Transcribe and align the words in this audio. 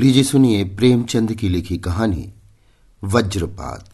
लीजिए 0.00 0.22
सुनिए 0.22 0.64
प्रेमचंद 0.64 1.34
की 1.34 1.48
लिखी 1.48 1.78
कहानी, 1.78 2.32
वज्रपात। 3.04 3.90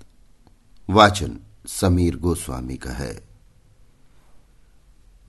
वाचन 0.91 1.39
समीर 1.67 2.17
गोस्वामी 2.17 2.77
का 2.77 2.91
है। 2.91 3.29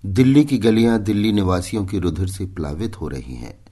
दिल्ली 0.06 0.46
की 0.46 0.58
गलियाँ 0.58 1.00
दिल्ली 1.00 1.32
निवासियों 1.32 1.86
की 1.86 2.00
रुधिर 2.00 2.28
से 2.28 2.46
प्लावित 2.46 3.02
हो 3.02 3.08
रही 3.08 3.36
हैं। 3.36 3.66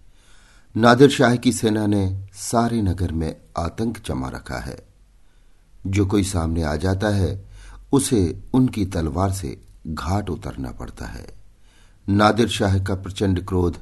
नादिर 0.78 1.10
शाह 1.10 1.36
की 1.36 1.52
सेना 1.52 1.88
ने 1.88 2.28
सारे 2.34 2.82
नगर 2.82 3.12
में 3.12 3.42
आतंक 3.58 4.00
जमा 4.06 4.30
रखा 4.30 4.58
है। 4.58 4.88
जो 5.88 6.06
कोई 6.06 6.24
सामने 6.24 6.64
आ 6.64 6.76
जाता 6.76 7.08
है, 7.08 7.46
उसे 7.92 8.44
उनकी 8.54 8.86
तलवार 8.86 9.32
से 9.32 9.62
घाट 9.88 10.30
उतरना 10.30 10.72
पड़ता 10.72 11.06
है। 11.06 11.36
नादिर 12.10 12.48
शाह 12.48 12.84
का 12.84 12.96
प्रचंड 12.96 13.46
क्रोध 13.46 13.78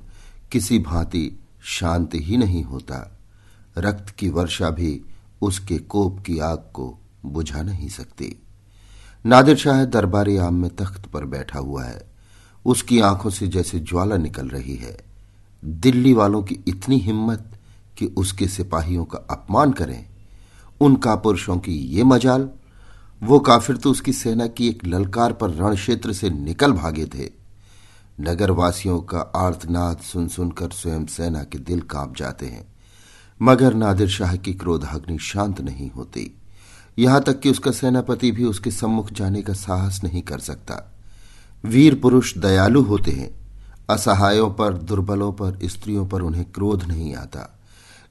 किसी 0.52 0.80
भांति 0.80 1.40
शांत 1.64 2.10
ही 2.16 2.38
नहीं 2.38 2.64
होता। 2.64 3.13
रक्त 3.78 4.10
की 4.10 4.30
वर्षा 4.30 4.70
भी 4.70 5.02
उसके 5.42 5.78
कोप 5.78 6.20
की 6.20 6.40
आग 6.40 6.58
को 6.58 7.00
बुझा 7.26 7.62
नहीं 7.62 7.90
सकती। 7.90 8.42
नादिर 9.26 9.56
शाह 9.56 9.86
दरबारी 9.86 10.38
आम 10.38 10.54
में 10.54 10.76
तख्त 10.76 11.06
पर 11.06 11.26
बैठा 11.26 11.60
हुआ 11.60 11.84
है। 11.84 12.14
उसकी 12.66 13.00
आँखों 13.00 13.30
से 13.30 13.48
जैसे 13.48 13.80
ज्वाला 13.80 14.18
निकल 14.18 14.48
रही 14.48 14.76
है। 14.76 14.98
दिल्ली 15.66 16.14
वालों 16.14 16.44
की 16.44 16.60
इतनी 16.68 16.98
हिम्मत 16.98 17.60
कि 17.98 18.06
उसके 18.06 18.48
सिपाहियों 18.48 19.06
का 19.06 19.18
अपमान 19.18 19.72
करें। 19.72 20.06
उन 20.82 20.96
कापुरुषों 20.96 21.58
की 21.58 21.72
ये 21.72 22.04
मजाल, 22.04 22.50
वो 23.24 23.40
काफिर 23.40 23.78
तो 23.78 23.92
उसकी 23.92 24.14
सेना 24.14 24.48
की 24.48 24.68
एक 24.68 24.86
ललकार 24.86 25.34
पर 25.34 25.50
रण 25.50 25.76
क्षेत्र 25.76 26.14
से 26.14 26.30
निकल 26.30 26.72
भागे 26.72 27.06
थे। 27.06 27.30
नगरवासियों 28.20 29.02
का 29.02 29.20
आर्तनाद 29.20 29.98
सुन 29.98 30.28
सुनकर 30.28 30.70
स्वयं 30.70 31.06
सेना 31.06 31.44
के 31.44 31.58
दिल 31.58 31.82
काँप 31.82 32.16
जाते 32.16 32.46
हैं। 32.46 32.73
मगर 33.44 33.74
नादिर 33.74 34.08
शाह 34.08 34.36
की 34.36 34.54
क्रोधाग्नि 34.54 35.18
शांत 35.20 35.62
नहीं 35.62 35.92
होती। 35.92 36.38
यहाँ 37.00 37.22
तक 37.22 37.40
कि 37.40 37.50
उसका 37.50 37.72
सेनापति 37.72 38.32
भी 38.32 38.44
उसके 38.44 38.72
सम्मुख 38.72 39.12
जाने 39.12 39.42
का 39.42 39.54
साहस 39.54 40.04
नहीं 40.04 40.22
कर 40.22 40.40
सकता। 40.40 40.94
वीर 41.66 41.96
पुरुष 41.96 42.38
दयालु 42.38 42.82
होते 42.82 43.12
हैं। 43.12 43.32
असहायों 43.90 44.52
पर, 44.52 44.74
दुर्बलों 44.74 45.34
पर, 45.34 45.60
स्त्रियों 45.64 46.08
पर 46.08 46.22
उन्हें 46.22 46.46
क्रोध 46.46 46.84
नहीं 46.84 47.16
आता। 47.16 47.60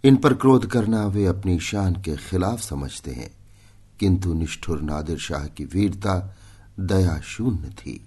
इन 0.05 0.17
पर 0.17 0.35
क्रोध 0.35 0.67
करना 0.67 1.07
वे 1.07 1.27
अपनी 1.27 1.59
शान 1.61 1.93
के 1.93 2.17
खिलाफ 2.17 2.61
समझते 2.61 3.11
हैं। 3.11 3.31
किंतु 4.01 4.35
निष्ठुर 4.35 4.81
नादिर 4.81 5.19
शाह 5.19 5.47
की 5.47 5.65
वीरता 5.65 6.37
दया 6.81 7.21
शून्य 7.25 7.69
थी। 7.69 8.07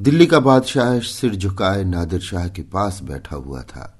दिल्ली 0.00 0.26
का 0.26 0.40
बादशाह 0.40 0.98
सिर 0.98 1.36
झुकाए 1.36 1.84
नादिर 1.84 2.20
शाह 2.20 2.48
के 2.48 2.62
पास 2.62 3.00
बैठा 3.02 3.36
हुआ 3.36 3.62
था। 3.62 3.96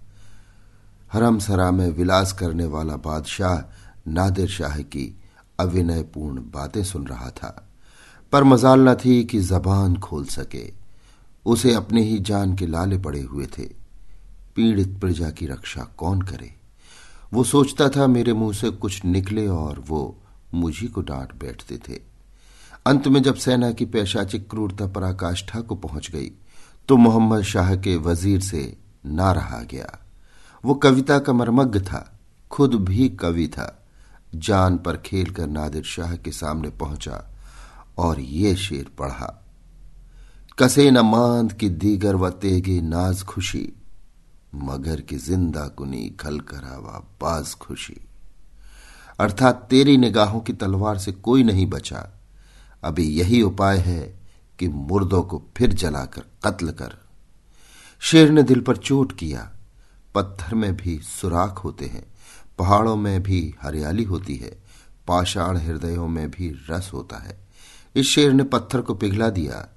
हरम 1.13 1.39
सरा 1.39 1.71
में 1.71 1.89
विलास 1.89 2.33
करने 2.33 2.67
वाला 2.67 2.97
बादशाह 2.97 4.11
नादिर 4.11 4.49
शाह 4.49 4.77
की 4.79 5.07
अविनयपूर्ण 5.61 6.41
बातें 6.51 6.83
सुन 6.85 7.07
रहा 7.07 7.31
था। 7.31 7.69
पर 8.33 8.45
मजाल 8.45 8.89
न 8.89 8.95
थी 8.95 9.23
कि 9.25 9.41
जबान 9.41 9.97
खोल 9.97 10.25
सके। 10.25 10.71
उसे 11.47 11.75
अपने 11.75 12.03
ही 12.03 12.19
जान 12.19 12.55
के 12.57 12.67
लाले 12.67 12.99
पड़े 12.99 13.21
हुए 13.21 13.47
थे। 13.49 13.65
पीड़ित 14.57 14.99
प्रजा 15.01 15.31
की 15.31 15.47
रक्षा 15.47 15.85
कौन 15.97 16.23
करे? 16.23 16.55
वो 17.33 17.45
सोचता 17.45 17.89
था 17.89 18.07
मेरे 18.07 18.33
मुँह 18.33 18.53
से 18.53 18.71
कुछ 18.71 19.05
निकले 19.05 19.47
और 19.47 19.85
वो 19.89 20.17
मुझी 20.55 20.87
को 20.87 21.01
डांट 21.01 21.35
बैठते 21.35 21.79
थे। 21.89 22.01
अंत 22.87 23.09
में 23.09 23.23
जब 23.23 23.35
सेना 23.35 23.71
की 23.73 23.85
पैशाचिक 23.87 24.49
क्रूरता 24.51 24.87
पराकाष्ठा 24.87 25.61
को 25.61 25.75
पहुँच 25.77 26.11
गई 26.11 26.31
तो 26.89 26.97
मोहम्मद 26.97 27.43
शाह 27.43 27.75
के 27.77 27.97
वज़ीर 27.97 28.41
से 28.41 28.63
ना 29.07 29.33
रहा 29.33 29.63
गया। 29.63 29.99
वो 30.65 30.75
कविता 30.75 31.19
का 31.19 31.33
मर्मज्ञ 31.33 31.81
था, 31.81 32.19
खुद 32.51 32.75
भी 32.85 33.09
कवि 33.11 33.47
था। 33.49 33.77
जान 34.37 34.77
पर 34.79 34.97
खेल 34.97 35.31
कर 35.31 35.47
नादिर 35.47 35.83
शाह 35.83 36.15
के 36.17 36.33
सामने 36.33 36.71
पहुँचा 36.71 37.25
और 37.99 38.21
ये 38.21 38.55
शेर 38.57 38.91
पढ़ा, 38.99 39.37
कसे 40.59 40.91
न 40.91 41.01
मांद 41.01 41.53
की 41.53 41.69
दीगर 41.71 42.17
व 42.17 42.31
तेगे 42.31 42.81
नाज 42.81 43.23
खुशी, 43.23 43.73
मगर 44.55 45.01
की 45.01 45.17
ज़िंदा 45.19 45.67
कुनी 45.69 46.09
खल 46.21 46.39
करावा 46.41 46.99
बाज 47.21 47.55
खुशी। 47.55 48.01
अर्थात 49.19 49.67
तेरी 49.71 49.97
निगाहों 49.97 50.41
की 50.41 50.53
तलवार 50.53 50.99
से 50.99 51.13
कोई 51.13 51.43
नहीं 51.43 51.67
बचा। 51.67 52.09
अभी 52.83 53.05
यही 53.11 53.41
उपाय 53.43 53.79
है 53.79 54.03
कि 54.59 54.69
मुर्दों 54.69 55.23
को 55.23 55.43
फिर 55.57 55.73
जलाकर 55.73 56.23
कत्ल 56.45 56.71
कर। 56.73 56.97
शेर 58.03 58.31
ने 58.31 58.43
दिल 58.43 58.61
पर 58.61 58.77
चोट 58.77 59.13
किया 59.13 59.51
पत्थर 60.15 60.55
में 60.55 60.77
भी 60.77 60.99
सुराख 60.99 61.59
होते 61.65 61.87
हैं, 61.87 62.07
पहाड़ों 62.59 62.97
में 62.97 63.23
भी 63.23 63.55
हरियाली 63.63 64.05
होती 64.05 64.37
है, 64.37 64.63
पाषाण 65.09 65.57
हृदयों 65.57 66.09
में 66.09 66.31
भी 66.31 66.57
रस 66.71 66.91
होता 66.95 67.19
है। 67.19 67.49
इस 67.97 68.07
शेर 68.07 68.33
ने 68.33 68.45
पत्थर 68.45 68.81
को 68.81 68.95
पिघला 68.95 69.31
दिया। 69.31 69.69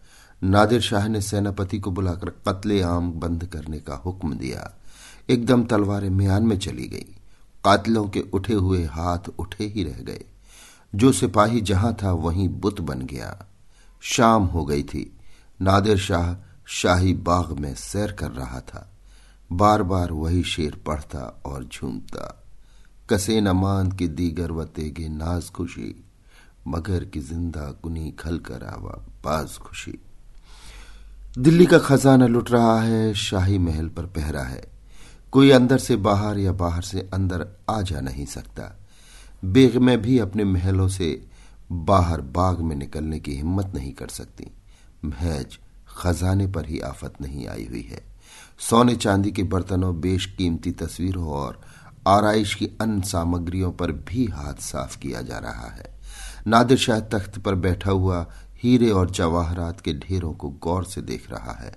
नादिर 0.44 0.82
शाह 0.82 1.08
ने 1.08 1.22
सेनापति 1.22 1.80
को 1.80 1.92
बुलाकर 1.92 2.30
कत्ले 2.30 2.82
आम 2.82 3.12
बंद 3.12 3.46
करने 3.46 3.80
का 3.80 3.96
हुक्म 3.96 4.38
दिया। 4.38 4.78
एकदम 5.30 5.64
तलवारें 5.64 6.10
म्यान 6.10 6.44
में 6.44 6.60
चली 6.60 6.88
गई। 6.88 7.16
कातिलों 7.66 8.10
के 8.10 8.20
उठे 8.20 8.54
हुए 8.54 8.86
हाथ 8.86 9.30
उठे 9.40 9.66
ही 9.66 9.84
रह 9.84 10.02
गए। 10.02 10.24
जो 10.96 11.12
सिपाही 11.12 11.62
जहाँ 11.62 11.98
था 12.04 12.12
वहीं 12.12 12.50
बुत 12.50 12.82
बन 12.82 13.02
गया। 13.02 13.46
शाम 14.02 14.44
हो 14.44 14.66
गई 14.66 14.84
थी। 14.84 15.20
नादिर 15.62 15.98
शाह 15.98 16.50
शाही 16.66 17.14
बाग 17.14 17.60
में 17.60 17.76
सैर 17.76 18.12
कर 18.12 18.32
रहा 18.32 18.60
था। 18.60 18.93
बार 19.52 19.84
बार 19.84 20.12
वही 20.12 20.44
शेर 20.44 20.76
पढ़ता 20.76 21.42
और 21.46 21.64
झूमता। 21.64 22.46
कसे 23.10 23.42
न 23.42 23.48
मान 23.48 23.92
की 23.92 24.08
दीगर 24.08 24.52
व 24.52 24.64
तेगे 24.64 25.08
नाज 25.08 25.50
खुशी, 25.50 26.06
मगर 26.68 27.06
की 27.06 27.20
ज़िंदा 27.20 27.72
कुनी 27.72 28.12
खल 28.12 28.38
कर 28.38 28.64
आवा 28.64 29.06
बाज 29.24 29.58
खुशी। 29.58 30.00
दिल्ली 31.40 31.66
का 31.66 31.78
खजाना 31.78 32.28
लुट 32.28 32.52
रहा 32.52 32.82
है, 32.82 33.14
शाही 33.14 33.58
महल 33.58 33.88
पर 33.90 34.06
पहरा 34.06 34.44
है। 34.44 34.72
कोई 35.32 35.52
अंदर 35.52 35.78
से 35.78 35.96
बाहर 35.96 36.38
या 36.38 36.52
बाहर 36.52 36.82
से 36.82 37.10
अंदर 37.14 37.48
आ 37.70 37.82
जा 37.82 38.02
नहीं 38.02 38.26
सकता। 38.26 38.80
बेग 39.46 39.78
में 39.78 40.02
भी 40.02 40.20
अपने 40.20 40.44
महलों 40.44 40.88
से 40.88 41.28
बाहर 41.72 42.22
बाग 42.22 42.60
में 42.60 42.76
निकलने 42.76 43.20
की 43.20 43.36
हिम्मत 43.36 43.72
नहीं 43.76 43.94
कर 43.94 44.08
सकती। 44.08 44.52
महज 45.06 45.60
खजाने 45.98 46.48
पर 46.48 46.66
ही 46.66 46.80
आफत 46.80 47.14
नहीं 47.22 47.48
आई 47.48 47.66
हुई 47.66 47.82
है। 47.82 48.13
सोने 48.60 48.96
चांदी 48.96 49.32
के 49.32 49.44
बर्तनों, 49.44 50.02
बेशकीमती 50.02 50.72
तस्वीरों 50.72 51.28
और 51.28 51.62
आरइश 52.08 52.56
की 52.56 52.66
अन्य 52.66 53.08
सामग्रियों 53.08 53.72
पर 53.72 53.92
भी 53.92 54.26
हाथ 54.26 54.62
साफ़ 54.62 55.00
किया 55.00 55.22
जा 55.22 55.38
रहा 55.38 55.68
है। 55.68 56.00
नादिर 56.48 56.78
शाह 56.78 57.00
तख्त 57.00 57.40
पर 57.40 57.56
बैठा 57.56 57.92
हुआ 57.92 58.28
हीरे 58.64 58.90
और 58.90 59.12
जवाहरात 59.12 59.82
के 59.82 59.94
ढेरों 59.94 60.34
को 60.34 60.50
गौर 60.50 60.86
से 60.86 61.02
देख 61.02 61.32
रहा 61.32 61.52
है। 61.52 61.76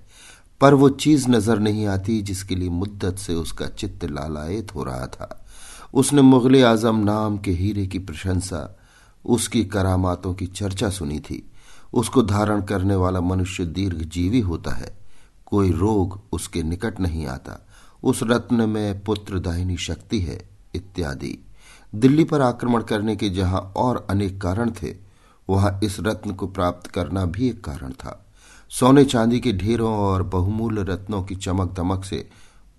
पर 0.61 0.73
वो 0.73 0.89
चीज़ 0.89 1.29
नज़र 1.29 1.59
नहीं 1.59 1.87
आती 1.87 2.21
जिसके 2.21 2.55
लिए 2.55 2.69
मुद्दत 2.69 3.17
से 3.17 3.33
उसका 3.33 3.67
चित्त 3.67 4.05
लालायत 4.05 4.75
हो 4.75 4.83
रहा 4.83 5.07
था। 5.07 5.45
उसने 5.93 6.21
मुगल 6.21 6.63
आज़म 6.63 6.95
नाम 6.95 7.37
के 7.37 7.51
हीरे 7.51 7.87
की 7.87 7.99
प्रशंसा, 7.99 8.79
उसकी 9.25 9.65
करामातों 9.65 10.33
की 10.33 10.47
चर्चा 10.47 10.89
सुनी 10.89 11.19
थी। 11.19 11.51
उसको 11.93 12.23
धारण 12.23 12.61
करने 12.61 12.95
वाला 12.95 13.21
मनुष्य 13.21 13.65
दीर्घ 13.65 13.97
जीवी 13.97 14.39
होता 14.39 14.71
है। 14.71 14.96
कोई 15.47 15.71
रोग 15.71 16.19
उसके 16.31 16.63
निकट 16.63 16.99
नहीं 16.99 17.27
आता। 17.27 17.67
उस 18.03 18.19
रत्न 18.23 18.69
में 18.69 19.03
पुत्र 19.03 19.39
दाहिनी 19.39 19.77
शक्ति 19.77 20.19
है, 20.19 20.49
इत्यादि। 20.75 21.37
दिल्ली 21.95 22.23
पर 22.23 22.41
आक्रमण 22.41 22.81
करने 22.81 23.15
के 23.15 23.29
जहाँ 23.29 23.73
और 23.77 24.07
अनेक 24.09 24.41
कारण 24.41 24.71
थे, 24.71 24.95
वहाँ 25.49 25.79
इस 25.83 25.97
रत्न 25.99 26.31
को 26.31 26.47
प्राप्त 26.47 26.87
करना 26.87 27.25
भी 27.25 27.49
एक 27.49 27.63
कारण 27.63 27.91
था। 27.91 28.25
सोने 28.69 29.05
चांदी 29.05 29.39
के 29.39 29.53
ढेरों 29.53 29.97
और 29.97 30.23
बहुमूल्य 30.23 30.83
रत्नों 30.83 31.23
की 31.23 31.35
चमक 31.35 31.71
दमक 31.71 32.05
से 32.05 32.29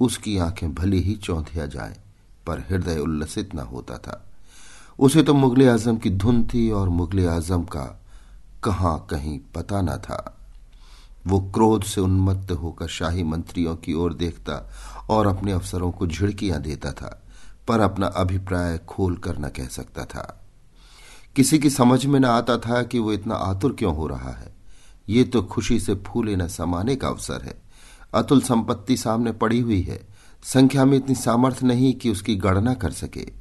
उसकी 0.01 0.39
आँखें 0.39 0.75
भली 0.75 1.01
ही 1.01 1.15
चौंधिया 1.15 1.67
जाए, 1.67 1.97
पर 2.47 2.59
हृदय 2.59 2.99
उल्लसित 2.99 3.55
न 3.55 3.59
होता 3.59 3.99
था। 3.99 4.25
उसे 4.99 5.23
तो 5.23 5.35
मुगल 5.35 5.69
आज़म 5.69 5.97
की 5.97 6.11
धुन 6.11 6.45
थी 6.45 6.71
और 6.71 6.89
मुगल 6.89 7.29
आज़म 7.29 7.65
का 7.65 8.03
कहा 8.65 8.97
कहीं 8.97 9.41
पता 9.55 9.81
न 9.81 9.97
था। 9.97 10.38
वो 11.27 11.41
क्रोध 11.41 11.85
से 11.85 12.01
उन्मत्त 12.01 12.53
होकर 12.53 12.87
शाही 12.87 13.23
मंत्रियों 13.23 13.77
की 13.77 13.93
ओर 13.93 14.15
देखता 14.15 14.71
और 15.11 15.27
अपने 15.27 15.53
अफसरों 15.53 15.91
को 15.91 16.07
झिड़कियाँ 16.07 16.63
देता 16.63 16.93
था, 16.93 17.23
पर 17.69 17.81
अपना 17.81 18.07
अभिप्राय 18.07 18.79
खोल 18.79 19.17
कर 19.17 19.39
न 19.39 19.49
कह 19.49 19.67
सकता 19.67 20.05
था। 20.05 20.47
किसी 21.37 21.59
की 21.59 21.71
समझ 21.71 22.07
में 22.07 22.21
न 22.21 22.25
आता 22.25 22.59
था 22.59 22.83
कि 22.83 22.99
वो 22.99 23.13
इतना 23.13 23.35
आतुर 23.35 23.73
क्यों 23.73 23.97
हो 23.97 24.07
रहा 24.07 24.31
है। 24.31 24.57
ये 25.09 25.25
तो 25.25 25.43
खुशी 25.43 25.81
से 25.81 25.95
फूले 25.95 26.37
न 26.37 26.49
समाने 26.49 26.97
का 26.97 27.09
अवसर 27.09 27.43
है। 27.43 27.63
अतुल 28.15 28.41
संपत्ति 28.41 28.97
सामने 28.97 29.33
पड़ी 29.33 29.61
हुई 29.61 29.83
है। 29.83 30.09
संख्या 30.43 30.85
में 30.85 30.97
इतनी 30.97 31.15
सामर्थ्य 31.15 31.67
नहीं 31.67 31.95
कि 31.95 32.11
उसकी 32.11 32.37
गणना 32.37 32.75
कर 32.75 32.91
सके। 32.91 33.33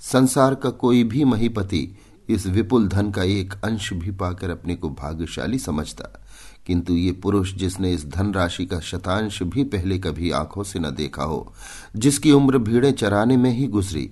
संसार 0.00 0.54
का 0.54 0.70
कोई 0.70 1.04
भी 1.04 1.24
महीपति 1.24 1.98
इस 2.28 2.46
विपुल 2.46 2.88
धन 2.88 3.10
का 3.10 3.22
एक 3.22 3.54
अंश 3.64 3.92
भी 3.92 4.10
पाकर 4.10 4.50
अपने 4.50 4.74
को 4.74 4.88
भाग्यशाली 4.88 5.58
समझता। 5.58 6.23
किंतु 6.66 6.94
ये 6.94 7.12
पुरुष 7.12 7.54
जिसने 7.54 7.92
इस 7.92 8.06
धनराशि 8.06 8.66
का 8.66 8.80
शतांश 8.80 9.42
भी 9.42 9.64
पहले 9.64 9.98
कभी 9.98 10.30
आँखों 10.30 10.62
से 10.62 10.78
न 10.78 10.90
देखा 10.90 11.22
हो, 11.22 11.52
जिसकी 11.96 12.32
उम्र 12.32 12.58
भीड़े 12.58 12.92
चराने 12.92 13.36
में 13.36 13.50
ही 13.50 13.66
गुजरी, 13.66 14.10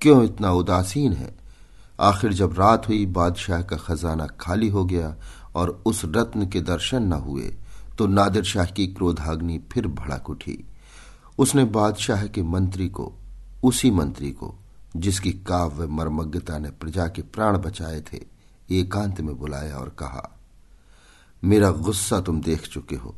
क्यों 0.00 0.24
इतना 0.24 0.52
उदासीन 0.52 1.12
है? 1.12 1.34
आखिर 2.00 2.32
जब 2.32 2.54
रात 2.58 2.88
हुई, 2.88 3.04
बादशाह 3.06 3.62
का 3.62 3.76
खजाना 3.76 4.26
खाली 4.40 4.68
हो 4.68 4.84
गया 4.84 5.14
और 5.54 5.82
उस 5.86 6.02
रत्न 6.06 6.48
के 6.48 6.60
दर्शन 6.60 7.02
न 7.02 7.12
हुए 7.12 7.54
तो 7.98 8.06
नादिर 8.06 8.44
शाह 8.44 8.66
की 8.66 8.86
क्रोधाग्नि 8.86 9.60
फिर 9.72 9.86
भड़क 9.86 10.30
उठी। 10.30 10.58
उसने 11.38 11.64
बादशाह 11.64 12.26
के 12.26 12.42
मंत्री 12.42 12.88
को, 12.88 13.12
उसी 13.64 13.90
मंत्री 13.90 14.30
को, 14.30 14.54
जिसकी 14.96 15.32
काव्य 15.46 15.86
मर्मज्ञता 15.86 16.58
ने 16.58 16.70
प्रजा 16.70 17.06
के 17.06 17.22
प्राण 17.22 17.58
बचाए 17.58 18.00
थे, 18.02 18.20
एकांत 18.70 19.20
में 19.20 19.36
बुलाया 19.38 19.76
और 19.76 19.88
कहा 19.88 20.38
मेरा 21.42 21.70
गुस्सा 21.80 22.20
तुम 22.20 22.40
देख 22.42 22.66
चुके 22.68 22.96
हो। 22.96 23.14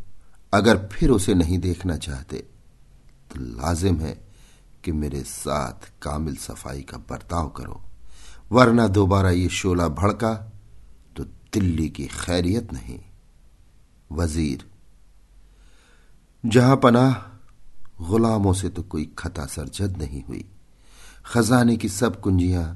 अगर 0.52 0.78
फिर 0.92 1.10
उसे 1.10 1.34
नहीं 1.34 1.58
देखना 1.58 1.96
चाहते 1.98 2.36
तो 3.30 3.40
लाजिम 3.40 4.00
है 4.00 4.12
कि 4.84 4.92
मेरे 4.92 5.22
साथ 5.22 5.90
कामिल 6.02 6.36
सफ़ाई 6.36 6.82
का 6.82 6.98
बर्ताव 7.10 7.48
करो। 7.48 7.80
वरना 8.52 8.86
दोबारा 8.88 9.30
ये 9.30 9.48
शोला 9.50 9.88
भड़का 9.90 10.32
तो 11.16 11.24
दिल्ली 11.24 11.88
की 11.88 12.06
खैरियत 12.06 12.72
नहीं। 12.72 12.98
वज़ीर, 14.10 14.64
जहाँ 16.44 16.76
पनाह, 16.76 17.12
गुलामों 18.02 18.52
से 18.52 18.68
तो 18.68 18.82
कोई 18.84 19.04
खता 19.18 19.46
सरजद 19.46 19.96
नहीं 19.96 20.22
हुई। 20.24 20.44
खजाने 21.26 21.76
की 21.76 21.88
सब 21.88 22.20
कुंजियाँ 22.20 22.66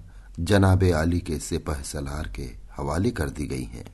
जनाबे 0.41 0.91
आली 0.93 1.21
के 1.21 1.39
सिपह 1.41 1.83
सलार 1.85 2.29
के 2.37 2.51
हवाले 2.77 3.11
कर 3.11 3.31
दी 3.31 3.47
गई 3.47 3.65
हैं। 3.65 3.85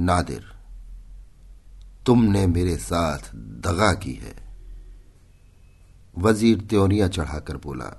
नादिर, 0.00 0.44
तुमने 2.06 2.46
मेरे 2.46 2.76
साथ 2.78 3.34
दगा 3.34 3.92
की 3.94 4.12
है। 4.14 4.34
वज़ीर 6.14 6.60
त्योरियाँ 6.60 7.08
चढ़ाकर 7.08 7.56
बोला, 7.56 7.92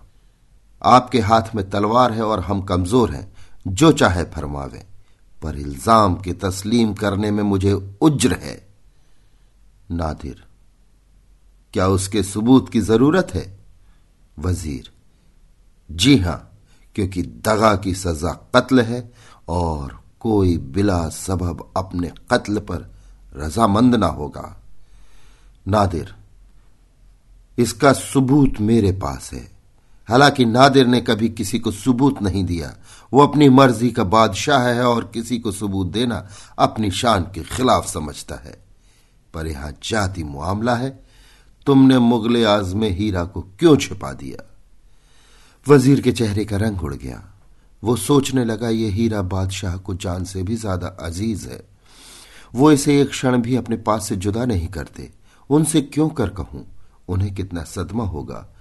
आपके 0.81 1.19
हाथ 1.19 1.56
में 1.56 1.69
तलवार 1.69 2.13
है 2.13 2.24
और 2.24 2.39
हम 2.39 2.62
कमज़ोर 2.62 3.12
हैं, 3.12 3.31
जो 3.68 3.92
चाहे 3.92 4.24
फरमावे, 4.25 4.86
पर 5.42 5.57
इल्ज़ाम 5.57 6.15
के 6.15 6.33
तस्लीम 6.39 6.94
करने 6.94 7.31
में 7.31 7.44
मुझे 7.44 7.74
उज्र 7.74 8.38
है। 8.42 8.57
नादिर, 9.92 10.44
क्या 11.74 11.88
उसके 11.89 12.24
सबूत 12.24 12.69
की 12.69 12.81
ज़रूरत 12.81 13.31
है? 13.36 13.45
वज़ीर, 14.38 14.92
जी 15.89 16.18
हाँ, 16.18 16.51
क्योंकि 16.95 17.21
दगा 17.24 17.75
की 17.75 17.94
सजा 17.95 18.33
कत्ल 18.56 18.81
है 18.81 19.09
और 19.50 20.00
कोई 20.21 20.57
बिला 20.57 21.09
सबब 21.09 21.71
अपने 21.77 22.12
कत्ल 22.31 22.59
पर 22.59 22.91
रजामंद 23.35 23.95
ना 23.95 24.07
होगा। 24.07 24.62
नादिर, 25.68 26.15
इसका 27.57 27.94
सबूत 27.94 28.53
मेरे 28.62 28.91
पास 28.91 29.33
है। 29.33 29.51
हालाँकि 30.09 30.45
नादिर 30.45 30.88
ने 30.88 31.01
कभी 31.01 31.29
किसी 31.29 31.59
को 31.59 31.71
सबूत 31.71 32.21
नहीं 32.21 32.44
दिया। 32.44 32.75
वो 33.13 33.27
अपनी 33.27 33.50
मर्ज़ी 33.50 33.91
का 33.91 34.03
बादशाह 34.03 34.62
है 34.62 34.83
और 34.83 35.12
किसी 35.13 35.39
को 35.39 35.51
सबूत 35.51 35.88
देना 35.88 36.27
अपनी 36.59 36.91
शान 36.91 37.24
के 37.24 37.44
खिलाफ 37.44 37.88
समझता 37.88 38.35
है। 38.35 38.63
पर 39.33 39.47
यहाँ 39.47 39.71
जाति 39.71 40.24
मामला 40.24 40.75
है। 40.75 41.03
तुमने 41.65 42.00
मुगले 42.00 42.44
आजमे 42.44 42.89
हीरा 42.89 43.24
को 43.24 43.41
क्यों 43.41 43.77
छिपा 43.77 44.13
दिया? 44.13 44.50
वज़ीर 45.67 46.01
के 46.01 46.12
चेहरे 46.12 46.45
का 46.45 46.57
रंग 46.57 46.83
उड़ 46.83 46.95
गया। 46.95 47.30
वो 47.83 47.95
सोचने 47.95 48.45
लगा, 48.45 48.69
ये 48.69 48.89
हीरा 48.89 49.21
बादशाह 49.21 49.77
को 49.77 49.93
जान 49.93 50.23
से 50.23 50.43
भी 50.43 50.55
ज़्यादा 50.55 50.87
अज़ीज़ 50.87 51.49
है। 51.49 51.63
वो 52.55 52.71
इसे 52.71 53.01
एक 53.01 53.09
क्षण 53.09 53.37
भी 53.37 53.55
अपने 53.55 53.77
पास 53.77 54.09
से 54.09 54.15
जुदा 54.15 54.45
नहीं 54.45 54.67
करते। 54.67 55.11
उनसे 55.49 55.81
क्यों 55.81 56.09
कर 56.09 56.29
कहूँ? 56.29 56.65
उन्हें 57.07 57.33
कितना 57.35 57.63
सदमा 57.63 58.03
होगा। 58.03 58.53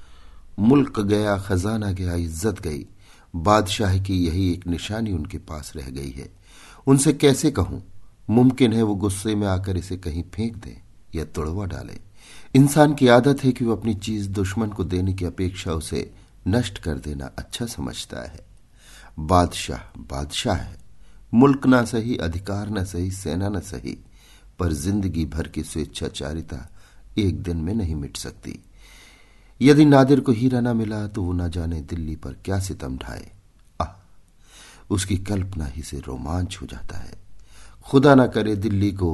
मुल्क 0.58 1.00
गया, 1.00 1.38
खजाना 1.38 1.93
गया, 1.93 2.14
इज़्ज़त 2.14 2.61
गई। 2.61 2.87
बादशाह 3.34 3.99
की 3.99 4.26
यही 4.26 4.52
एक 4.52 4.67
निशानी 4.67 5.12
उनके 5.12 5.38
पास 5.38 5.72
रह 5.76 5.90
गई 5.90 6.11
है। 6.11 6.31
उनसे 6.87 7.12
कैसे 7.12 7.50
कहूँ? 7.50 7.82
मुमकिन 8.31 8.72
है 8.72 8.82
वो 8.82 8.94
गुस्से 8.94 9.34
में 9.34 9.46
आकर 9.46 9.76
इसे 9.76 9.96
कहीं 9.96 10.22
फेंक 10.34 10.56
दे 10.56 10.76
या 11.14 11.25
तोड़वा 11.25 11.64
डाले। 11.64 11.99
इंसान 12.55 12.94
की 12.94 13.08
आदत 13.08 13.44
है 13.44 13.52
कि 13.52 13.64
वो 13.64 13.76
अपनी 13.76 13.94
चीज़ 13.94 14.28
दुश्मन 14.28 14.69
को 14.69 14.84
देने 14.84 15.12
की 15.12 15.25
अपेक्षा 15.25 15.72
उसे 15.72 16.11
नष्ट 16.49 16.78
कर 16.78 16.94
देना 16.94 17.31
अच्छा 17.38 17.67
समझता 17.67 18.22
है। 18.22 18.50
बादशाह 19.17 19.99
बादशाह 20.01 20.57
है। 20.57 20.79
मुल्क 21.33 21.67
ना 21.67 21.85
सही, 21.85 22.17
अधिकार 22.19 22.69
ना 22.69 22.85
सही, 22.85 23.11
सेना 23.11 23.49
ना 23.49 23.61
सही, 23.61 23.99
पर 24.59 24.73
ज़िंदगी 24.75 25.25
भर 25.27 25.49
की 25.49 25.62
स्वेच्छाचारिता 25.62 26.67
एक 27.19 27.43
दिन 27.43 27.57
में 27.57 27.75
नहीं 27.75 27.95
मिट 27.95 28.17
सकती। 28.17 28.59
यदि 29.61 29.85
नादिर 29.85 30.21
को 30.21 30.33
हीरा 30.33 30.61
ना 30.61 30.73
मिला 30.75 31.07
तो 31.09 31.23
वो 31.23 31.33
ना 31.33 31.49
जाने 31.49 31.81
दिल्ली 31.83 32.17
पर 32.17 32.37
क्या 32.45 32.59
सितम 32.61 32.97
ढाए। 32.99 33.31
आह, 33.81 33.93
उसकी 34.91 35.17
कल्पना 35.19 35.67
ही 35.67 35.83
से 35.83 35.99
रोमांच 35.99 36.59
हो 36.63 36.67
जाता 36.67 36.99
है। 36.99 37.19
खुदा 37.87 38.15
ना 38.15 38.27
करे 38.29 38.55
दिल्ली 38.56 38.91
को 38.93 39.11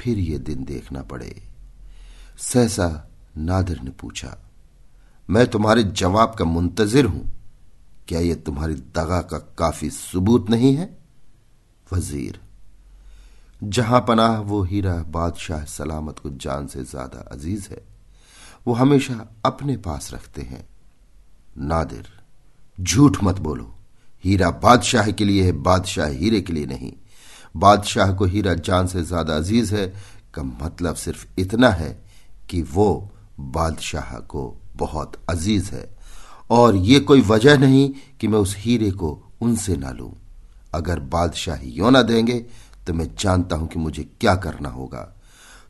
फिर 0.00 0.18
ये 0.18 0.38
दिन 0.40 0.64
देखना 0.64 1.02
पड़े। 1.02 1.42
सहसा 2.40 2.88
नादिर 3.38 3.80
ने 3.80 3.90
पूछा, 3.92 4.36
मैं 5.28 5.46
तुम्हारे 5.46 5.82
जवाब 5.84 6.34
का 6.34 6.44
मुंतजिर 6.44 7.04
हूँ। 7.04 7.30
क्या 8.08 8.20
यह 8.20 8.34
तुम्हारी 8.46 8.74
दगा 8.74 9.20
का 9.22 9.38
काफ़ी 9.58 9.90
सबूत 9.90 10.50
नहीं 10.50 10.74
है? 10.76 10.88
वज़ीर, 11.86 12.40
जहाँ 13.62 14.00
पनाह 14.08 14.38
वो 14.40 14.62
हीरा 14.64 14.94
बादशाह 15.08 15.64
सलामत 15.66 16.18
को 16.18 16.30
जान 16.36 16.66
से 16.66 16.84
ज़्यादा 16.84 17.18
अज़ीज़ 17.32 17.68
है, 17.70 17.82
वो 18.66 18.74
हमेशा 18.74 19.28
अपने 19.44 19.76
पास 19.78 20.10
रखते 20.14 20.42
हैं। 20.42 20.64
नादिर, 21.60 22.08
झूठ 22.78 23.22
मत 23.24 23.38
बोलो। 23.38 23.72
हीरा 24.24 24.50
बादशाह 24.62 25.10
के 25.10 25.24
लिए 25.24 25.44
है, 25.44 25.52
बादशाह 25.52 26.08
हीरे 26.08 26.40
के 26.40 26.52
लिए 26.52 26.66
नहीं। 26.66 26.92
बादशाह 27.54 28.12
को 28.12 28.24
हीरा 28.26 28.54
जान 28.56 28.86
से 28.86 29.02
ज़्यादा 29.02 29.36
अज़ीज़ 29.36 29.74
है, 29.74 29.86
का 30.34 30.42
मतलब 30.42 30.94
सिर्फ़ 30.96 31.26
इतना 31.38 31.68
है 31.70 31.90
कि 32.50 32.62
वो 32.64 33.10
बादशाह 33.40 34.18
को 34.20 34.54
बहुत 34.76 35.16
अज़ीज़ 35.30 35.70
है। 35.70 35.88
और 36.52 36.76
ये 36.76 37.00
कोई 37.00 37.20
वजह 37.20 37.58
नहीं 37.58 37.88
कि 38.20 38.28
मैं 38.28 38.38
उस 38.38 38.54
हीरे 38.56 38.90
को 38.90 39.10
उनसे 39.40 39.76
ना 39.76 39.90
लू। 39.90 40.12
अगर 40.74 41.00
बादशाह 41.00 41.60
यो 41.64 41.90
ना 41.90 42.02
देंगे 42.02 42.38
तो 42.86 42.94
मैं 42.94 43.08
जानता 43.18 43.56
हूँ 43.56 43.68
कि 43.68 43.78
मुझे 43.78 44.02
क्या 44.20 44.34
करना 44.36 44.68
होगा। 44.68 45.02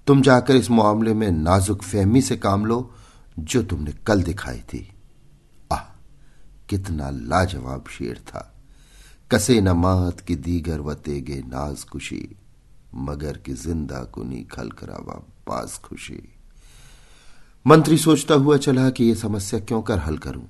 तुम 0.07 0.23
जाकर 0.23 0.57
इस 0.57 0.71
मामले 0.71 1.15
में 1.15 1.31
नाजुक 1.31 1.83
फहमी 1.83 2.23
से 2.23 2.37
काम 2.37 2.65
लो, 2.67 2.95
जो 3.39 3.63
तुमने 3.63 3.93
कल 4.07 4.23
दिखाई 4.23 4.59
थी। 4.59 4.87
आह, 5.73 5.85
कितना 6.69 7.11
लाजवाब 7.11 7.85
शेर 7.91 8.19
था। 8.29 8.49
कसे 9.31 9.61
न 9.61 9.69
मात 9.69 10.21
की 10.21 10.37
दीगर 10.37 10.81
व 10.81 10.95
तेगे 10.95 11.43
नाज 11.47 11.85
खुशी, 11.85 12.37
मगर 12.95 13.37
की 13.37 13.53
ज़िंदा 13.53 14.03
कुनी 14.05 14.43
खल 14.45 14.71
करावा 14.71 15.15
पास 15.47 15.81
खुशी। 15.85 16.23
मंत्री 17.67 17.99
सोचता 17.99 18.35
हुआ 18.35 18.57
चला 18.57 18.89
कि 18.91 19.05
यह 19.05 19.15
समस्या 19.15 19.61
क्यों 19.61 19.83
कर 19.83 19.99
हल 19.99 20.19
करूँ? 20.19 20.45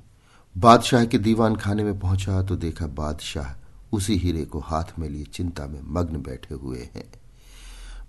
बादशाह 0.57 1.05
के 1.05 1.19
दीवान 1.19 1.57
खाने 1.57 1.85
में 1.85 1.99
पहुँचा 1.99 2.43
तो 2.43 2.57
देखा 2.57 2.87
बादशाह 2.87 3.55
उसी 3.93 4.17
हीरे 4.17 4.45
को 4.45 4.61
हाथ 4.61 4.99
में 4.99 5.09
लिए 5.09 5.25
चिंता 5.25 5.67
में 5.67 5.81
मग्न 5.85 6.17
बैठे 6.17 6.55
हुए 6.55 6.89
हैं। 6.95 7.13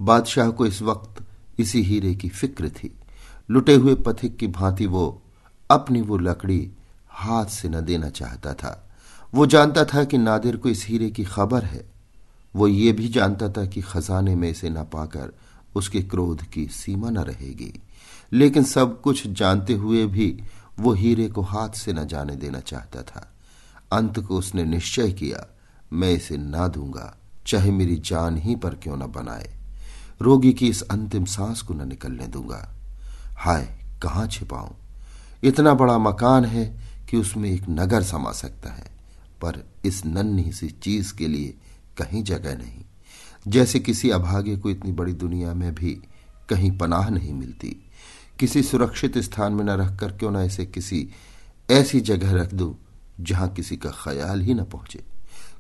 बादशाह 0.02 0.50
को 0.50 0.66
इस 0.66 0.82
वक्त 0.82 1.24
इसी 1.60 1.82
हीरे 1.84 2.16
की 2.16 2.30
फ़िक्र 2.30 2.70
थी। 2.70 3.00
लुटे 3.52 3.74
हुए 3.74 3.96
पथिक 3.96 4.38
की 4.38 4.48
भांति 4.48 4.86
वो 4.86 5.22
अपनी 5.72 6.02
वो 6.02 6.18
लकड़ी 6.18 6.72
हाथ 7.10 7.46
से 7.46 7.70
न 7.70 7.82
देना 7.82 8.10
चाहता 8.10 8.54
था। 8.54 8.90
वो 9.34 9.46
जानता 9.46 9.86
था 9.86 10.04
कि 10.04 10.18
नादिर 10.18 10.58
को 10.58 10.70
इस 10.70 10.86
हीरे 10.86 11.10
की 11.10 11.24
खबर 11.24 11.64
है। 11.64 11.86
वो 12.56 12.68
ये 12.68 12.92
भी 12.92 13.08
जानता 13.08 13.50
था 13.50 13.66
कि 13.66 13.82
खजाने 13.82 14.36
में 14.36 14.50
इसे 14.50 14.70
न 14.70 14.84
पाकर 14.84 15.34
उसके 15.76 16.02
क्रोध 16.02 16.44
की 16.44 16.68
सीमा 16.68 17.10
न 17.10 17.18
रहेगी। 17.18 17.82
लेकिन 18.34 18.64
सब 18.64 19.02
कुछ 19.02 19.28
जानते 19.28 19.74
हुए 19.74 20.06
भी 20.06 20.44
वो 20.80 20.94
हीरे 20.94 21.27
को 21.27 21.42
हाथ 21.42 21.70
से 21.70 21.94
न 21.94 22.08
जाने 22.08 22.36
देना 22.36 22.60
चाहता 22.60 23.01
था। 23.01 23.34
अंत 23.92 24.20
को 24.20 24.38
उसने 24.38 24.63
निश्चय 24.63 25.12
किया, 25.12 25.56
मैं 25.94 26.12
इसे 26.12 26.38
ना 26.38 26.68
दूँगा, 26.68 27.18
चाहे 27.46 27.72
मेरी 27.72 27.96
जान 27.96 28.38
ही 28.38 28.56
पर 28.56 28.75
क्यों 28.75 28.98
न 28.98 29.00
बनाए। 29.00 29.56
रोगी 30.22 30.53
की 30.53 30.70
इस 30.70 30.82
अंतिम 30.82 31.25
सांस 31.25 31.62
को 31.62 31.74
न 31.74 31.88
निकलने 31.88 32.27
दूँगा। 32.27 32.75
हाय, 33.38 33.80
कहाँ 34.03 34.27
छिपाऊं? 34.27 34.72
इतना 35.44 35.74
बड़ा 35.74 35.98
मकान 35.98 36.46
है 36.46 36.82
कि 37.10 37.18
उसमें 37.18 37.50
एक 37.50 37.63
नगर 37.70 38.03
समा 38.03 38.32
सकता 38.32 38.72
है, 38.72 38.92
पर 39.42 39.63
इस 39.86 40.06
नन्ही 40.06 40.51
सी 40.51 40.70
चीज़ 40.70 41.13
के 41.13 41.27
लिए 41.27 41.58
कहीं 41.98 42.24
जगह 42.24 42.58
नहीं। 42.58 42.86
जैसे 43.48 43.80
किसी 43.80 44.10
अभागे 44.10 44.58
को 44.58 44.70
इतनी 44.70 44.92
बड़ी 44.92 45.13
दुनिया 45.13 45.53
में 45.53 45.75
भी 45.75 46.03
कहीं 46.50 46.77
पनाह 46.77 47.10
नहीं 47.10 47.34
मिलती। 47.34 47.86
किसी 48.44 48.64
सुरक्षित 48.64 49.18
स्थान 49.18 49.54
में 49.54 49.64
न 49.64 49.70
रखकर 49.70 50.12
क्यों 50.12 50.32
न 50.32 50.36
इसे 50.36 50.66
किसी 50.66 51.10
ऐसी 51.72 52.00
जगह 52.00 52.32
रख 52.32 52.54
दू, 52.54 52.76
जहाँ 53.20 53.50
किसी 53.50 53.78
का 53.78 53.90
ख्याल 53.90 54.42
ही 54.42 54.54
न 54.54 54.64
पहुँचे। 54.64 55.04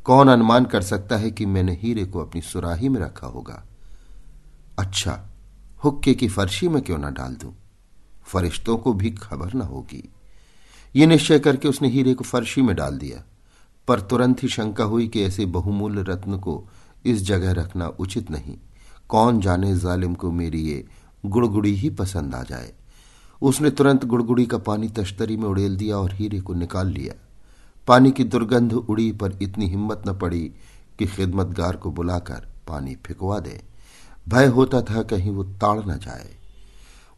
कौन 0.03 0.27
अनुमान 0.27 0.65
कर 0.65 0.81
सकता 0.81 1.17
है 1.17 1.31
कि 1.31 1.45
मैंने 1.45 1.79
हीरे 1.81 2.05
को 2.05 2.19
अपनी 2.19 2.41
सुराही 2.41 2.89
में 2.89 3.01
रखा 3.01 3.27
होगा? 3.27 3.63
अच्छा 4.79 5.29
हुक्के 5.83 6.13
की 6.13 6.27
फर्शी 6.27 6.67
में 6.67 6.83
क्यों 6.83 6.97
ना 6.97 7.09
डाल 7.09 7.35
दूँ? 7.35 7.55
फरिश्तों 8.23 8.77
को 8.77 8.93
भी 8.93 9.11
खबर 9.11 9.53
न 9.53 9.61
होगी। 9.61 10.09
ये 10.95 11.05
निश्चय 11.05 11.39
करके 11.39 11.67
उसने 11.67 11.89
हीरे 11.89 12.13
को 12.13 12.23
फर्शी 12.23 12.61
में 12.61 12.75
डाल 12.75 12.97
दिया, 12.97 13.23
पर 13.87 14.01
तुरंत 14.01 14.43
ही 14.43 14.49
शंका 14.49 14.83
हुई 14.83 15.07
कि 15.07 15.23
ऐसे 15.23 15.45
बहुमूल्य 15.45 16.01
रत्न 16.01 16.37
को 16.37 16.69
इस 17.05 17.21
जगह 17.21 17.51
रखना 17.51 17.87
उचित 17.87 18.31
नहीं। 18.31 18.57
कौन 19.09 19.41
जाने 19.41 19.77
जालिम 19.77 20.13
को 20.13 20.31
मेरी 20.31 20.61
ये 20.61 20.87
गुड़गुड़ी 21.25 21.73
ही 21.75 21.89
पसंद 21.89 22.35
आ 22.35 22.43
जाए। 22.43 22.73
उसने 23.41 23.69
तुरंत 23.69 24.05
गुड़गुड़ी 24.05 24.45
का 24.45 24.57
पानी 24.57 24.87
तश्तरी 24.87 25.37
में 25.37 25.45
उड़ेल 25.45 25.77
दिया 25.77 25.97
और 25.97 26.13
हीरे 26.13 26.39
को 26.39 26.53
निकाल 26.53 26.87
लिया। 26.87 27.13
पानी 27.87 28.11
की 28.11 28.23
दुर्गंध 28.23 28.73
उड़ी 28.73 29.11
पर 29.11 29.37
इतनी 29.41 29.67
हिम्मत 29.67 30.03
न 30.07 30.17
पड़ी 30.17 30.53
कि 30.99 31.05
खिदमतगार 31.05 31.75
को 31.75 31.91
बुलाकर 31.91 32.47
पानी 32.67 32.95
फिकवा 32.95 33.39
दे। 33.39 33.63
भय 34.29 34.45
होता 34.45 34.81
था 34.81 35.03
कहीं 35.03 35.31
वो 35.31 35.43
ताड़ 35.43 35.79
न 35.79 35.97
जाए। 35.97 36.35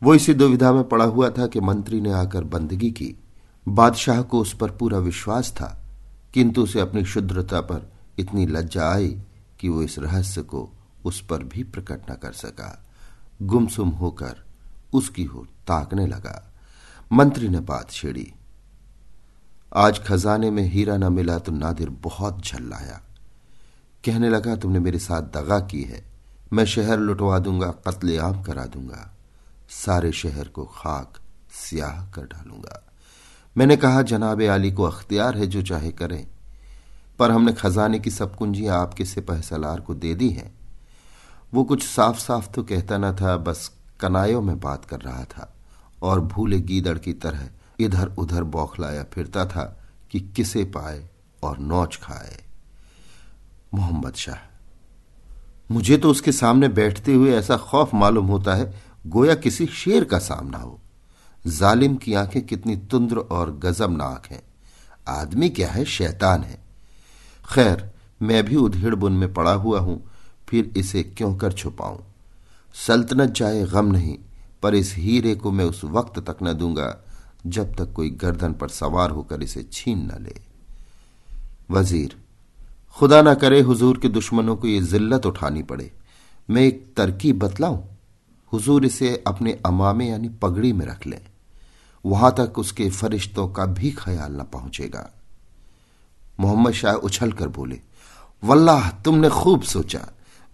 वो 0.03 0.15
इसी 0.15 0.33
दुविधा 0.33 0.73
में 0.73 0.83
पड़ा 0.83 1.05
हुआ 1.05 1.29
था 1.29 1.47
कि 1.47 1.59
मंत्री 1.59 2.01
ने 2.01 2.11
आकर 2.11 2.43
बंदगी 2.43 2.91
की। 2.91 3.15
बादशाह 3.67 4.21
को 4.21 4.39
उस 4.39 4.53
पर 4.53 4.71
पूरा 4.71 4.97
विश्वास 4.97 5.51
था, 5.51 5.85
किंतु 6.33 6.63
उसे 6.63 6.79
अपनी 6.79 7.05
शुद्रता 7.05 7.61
पर 7.61 7.93
इतनी 8.19 8.45
लज्जा 8.45 8.91
आई 8.91 9.17
कि 9.59 9.69
वो 9.69 9.83
इस 9.83 9.99
रहस्य 9.99 10.41
को 10.41 10.69
उस 11.05 11.21
पर 11.21 11.43
भी 11.43 11.63
प्रकट 11.63 12.11
न 12.11 12.13
कर 12.13 12.31
सका। 12.31 12.84
गुमसुम 13.41 13.89
होकर 13.89 14.45
उसकी 14.93 15.23
हो 15.23 15.47
ताकने 15.67 16.07
लगा। 16.07 16.53
मंत्री 17.11 17.49
ने 17.49 17.59
बात 17.59 17.91
छेड़ी। 17.91 18.33
आज 19.75 19.99
खजाने 19.99 20.51
में 20.51 20.63
हीरा 20.63 20.97
न 20.97 21.13
मिला 21.13 21.39
तो 21.39 21.51
नादिर 21.51 21.89
बहुत 21.89 22.45
झल्लाया। 22.45 23.01
कहने 24.05 24.29
लगा, 24.29 24.55
तुमने 24.55 24.79
मेरे 24.79 24.99
साथ 24.99 25.21
दगा 25.21 25.59
की 25.59 25.83
है। 25.83 26.05
मैं 26.53 26.65
शहर 26.65 26.99
लुटवा 26.99 27.39
दूँगा, 27.39 27.67
कत्ले 27.67 28.17
आम 28.17 28.43
करा 28.43 28.65
दूँगा। 28.65 29.17
सारे 29.69 30.11
शहर 30.11 30.47
को 30.47 30.65
खाक, 30.65 31.13
स्याह 31.51 32.05
कर 32.05 32.21
डालूँगा। 32.21 32.93
मैंने 33.57 33.77
कहा, 33.77 34.01
जनाब 34.01 34.41
आली 34.41 34.71
को 34.71 34.83
अख्तियार 34.83 35.37
है 35.37 35.47
जो 35.47 35.61
चाहे 35.61 35.91
करें। 35.91 36.27
पर 37.19 37.31
हमने 37.31 37.53
खजाने 37.53 37.99
की 37.99 38.11
सब 38.11 38.35
कुंजियाँ 38.35 38.81
आपके 38.81 39.05
सिपह 39.05 39.41
सलार 39.41 39.81
को 39.81 39.93
दे 39.93 40.15
दी 40.15 40.29
हैं। 40.29 40.54
वो 41.53 41.63
कुछ 41.63 41.83
साफ़ 41.83 42.17
साफ़ 42.17 42.49
तो 42.51 42.63
कहता 42.63 42.97
न 42.97 43.11
था, 43.11 43.35
बस 43.37 43.71
कनायों 43.99 44.41
में 44.41 44.59
बात 44.59 44.85
कर 44.85 45.01
रहा 45.01 45.23
था 45.23 45.53
और 46.01 46.21
भूले 46.21 46.59
गीदड़ 46.59 46.97
की 46.97 47.13
तरह 47.13 47.49
इधर 47.79 48.07
उधर 48.17 48.43
बौखलाया, 48.43 49.03
फिरता 49.03 49.45
था 49.45 49.63
कि 50.11 50.19
किसे 50.19 50.63
पाए 50.65 51.07
और 51.43 51.57
नौच 51.59 51.95
खाए। 51.95 52.43
मोहम्मद 53.73 54.13
शाह, 54.13 54.37
मुझे 55.71 55.97
तो 55.97 56.09
उसके 56.09 56.31
सामने 56.31 56.67
बैठते 56.67 57.13
हुए 57.13 57.31
ऐसा 57.31 57.57
खौफ 57.57 57.93
मालूम 57.93 58.27
होता 58.27 58.55
है, 58.55 58.73
गोया 59.07 59.35
किसी 59.35 59.65
शेर 59.65 60.03
का 60.03 60.19
सामना 60.19 60.57
हो। 60.57 60.79
जालिम 61.47 61.95
की 61.95 62.13
आँखें 62.13 62.45
कितनी 62.45 62.75
तुंद्र 62.91 63.17
और 63.17 63.51
गजबनाक 63.57 64.27
हैं। 64.27 64.41
आदमी 65.07 65.49
क्या 65.49 65.69
है? 65.69 65.85
शैतान 65.85 66.43
है। 66.43 66.59
खैर, 67.53 67.91
मैं 68.21 68.43
भी 68.45 68.55
उधेड़ 68.55 68.95
बुन 68.95 69.13
में 69.13 69.33
पड़ा 69.33 69.53
हुआ 69.53 69.79
हूँ 69.79 70.03
फिर 70.49 70.73
इसे 70.77 71.03
क्यों 71.03 71.35
कर 71.35 71.53
छुपाऊं? 71.53 71.97
सल्तनत 72.87 73.29
जाए, 73.29 73.63
गम 73.63 73.85
नहीं, 73.85 74.17
पर 74.63 74.75
इस 74.75 74.95
हीरे 74.95 75.35
को 75.35 75.51
मैं 75.51 75.65
उस 75.65 75.83
वक्त 75.83 76.19
तक 76.19 76.37
न 76.43 76.53
दूँगा, 76.53 76.97
जब 77.47 77.75
तक 77.75 77.93
कोई 77.93 78.09
गर्दन 78.09 78.53
पर 78.53 78.69
सवार 78.69 79.11
होकर 79.11 79.43
इसे 79.43 79.63
छीन 79.63 79.99
न 79.99 80.23
ले। 80.23 80.35
वज़ीर, 81.71 82.15
खुदा 82.95 83.21
ना 83.21 83.33
करे 83.33 83.61
हुजूर 83.61 83.97
के 83.97 84.07
दुश्मनों 84.07 84.55
को 84.55 84.67
यह 84.67 84.81
जिल्लत 84.81 85.25
उठानी 85.25 85.63
पड़े। 85.63 85.91
मैं 86.49 86.61
एक 86.61 86.93
तरकीब 86.97 87.39
बतलाऊं? 87.39 87.79
हुजूर 88.53 88.85
इसे 88.85 89.23
अपने 89.27 89.59
अमामे 89.65 90.09
यानी 90.09 90.29
पगड़ी 90.29 90.73
में 90.73 90.85
रख 90.85 91.07
लें। 91.07 91.21
वहाँ 92.05 92.35
तक 92.37 92.59
उसके 92.59 92.89
फरिश्तों 92.89 93.47
का 93.47 93.65
भी 93.65 93.91
ख्याल 93.91 94.31
न 94.31 94.43
पहुंचेगा। 94.43 95.09
मोहम्मद 96.39 96.73
शाह 96.73 96.93
उछल 96.93 97.31
कर 97.31 97.47
बोले, 97.47 97.79
वल्लाह, 98.43 98.89
तुमने 98.91 99.29
खूब 99.29 99.61
सोचा। 99.61 100.07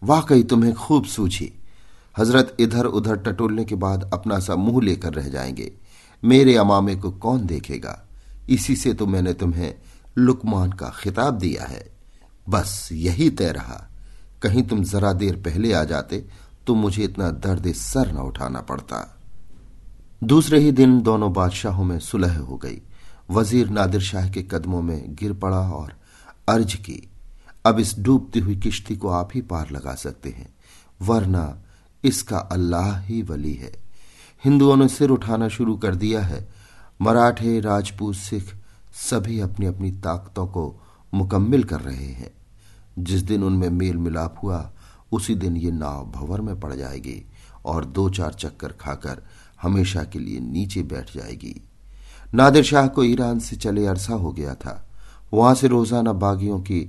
वाकई 0.04 0.44
तुम्हें 0.44 0.74
खूब 0.74 1.06
सूझी। 1.06 1.52
हज़रत 2.18 2.56
इधर 2.60 2.86
उधर 2.86 3.16
टटोलने 3.16 3.66
के 3.66 3.76
बाद 3.76 4.10
अपना 4.14 4.40
सा 4.40 4.56
मुँह 4.56 4.84
लेकर 4.84 5.14
रह 5.14 5.30
जाएँगे। 5.30 5.72
मेरे 6.24 6.56
अमामे 6.56 6.96
को 6.96 7.12
कौन 7.12 7.46
देखेगा? 7.46 8.08
इसी 8.50 8.76
से 8.76 8.94
तो 8.94 9.06
मैंने 9.06 9.34
तुम्हें 9.34 9.74
लुकमान 10.18 10.72
का 10.72 10.90
खिताब 11.00 11.38
दिया 11.38 11.66
है। 11.66 11.92
बस 12.50 12.90
यही 12.92 13.30
तय 13.30 13.52
रहा। 13.52 13.88
कहीं 14.42 14.64
तुम 14.64 14.84
जरा 14.84 15.14
देर 15.14 15.36
पहले 15.36 15.74
आ 15.74 15.84
जाते 15.84 16.26
तो 16.68 16.76
मुझे 16.76 17.04
इतना 17.04 17.30
दर्द 17.30 17.72
सर 17.74 18.12
न 18.12 18.18
उठाना 18.18 18.62
पड़ता। 18.62 19.20
दूसरे 20.24 20.60
ही 20.60 20.72
दिन 20.72 21.02
दोनों 21.02 21.34
बादशाहों 21.34 21.84
में 21.84 22.00
सुलह 22.00 22.38
हो 22.40 22.58
गई। 22.58 22.82
वज़ीर 23.32 23.70
नादिर 23.70 24.02
शाह 24.02 24.30
के 24.30 24.42
कदमों 24.44 24.82
में 24.82 25.16
गिर 25.16 25.34
पड़ा 25.34 25.62
और 25.70 25.94
अर्ज़ 26.50 26.76
की 26.76 27.11
अब 27.66 27.80
इस 27.80 27.94
डूबती 28.00 28.40
हुई 28.40 28.56
किश्ती 28.56 28.96
को 28.96 29.10
आप 29.10 29.30
ही 29.36 29.42
पार 29.42 29.72
लगा 29.72 29.94
सकते 29.96 30.30
हैं, 30.30 30.54
वरना 31.02 31.64
इसका 32.04 32.38
अल्लाह 32.38 33.00
ही 33.00 33.22
वली 33.22 33.54
है। 33.54 33.72
हिंदुओं 34.44 34.76
ने 34.78 34.88
सिर 34.88 35.10
उठाना 35.10 35.48
शुरू 35.48 35.76
कर 35.78 35.96
दिया 35.96 36.22
है। 36.22 36.48
मराठे, 37.02 37.60
राजपूत, 37.60 38.16
सिख 38.16 38.54
सभी 39.02 39.40
अपनी 39.40 39.66
अपनी 39.66 39.92
ताकतों 39.92 40.48
को 40.48 40.64
मुकम्मिल 41.14 41.64
कर 41.64 41.82
रहे 41.82 42.08
हैं। 42.08 42.32
जिस 43.00 43.22
दिन 43.22 43.44
उनमें 43.44 43.70
मेल 43.70 43.98
मिलाप 43.98 44.40
हुआ, 44.44 44.72
उसी 45.12 45.36
दिन 45.36 45.58
ये 45.58 45.72
नाव 45.72 46.06
भंवर 46.12 46.42
में 46.42 46.60
पड़ 46.60 46.74
जाएगी 46.74 47.24
और 47.66 47.86
दो 47.86 48.10
चार 48.10 48.34
चक्कर 48.34 48.72
खाकर 48.72 49.22
हमेशा 49.62 50.04
के 50.04 50.20
लिए 50.20 50.40
नीचे 50.40 50.84
बैठ 50.84 51.14
जाएगी। 51.16 51.56
नादिर 52.34 52.64
शाह 52.64 52.88
को 52.88 53.04
ईरान 53.04 53.40
से 53.40 53.56
चले 53.56 53.86
अरसा 53.86 54.14
हो 54.14 54.32
गया 54.32 54.54
था। 54.56 54.88
वहाँ 55.34 55.54
से 55.56 55.68
रोज़ाना 55.68 56.14
बागियों 56.14 56.60
की 56.60 56.82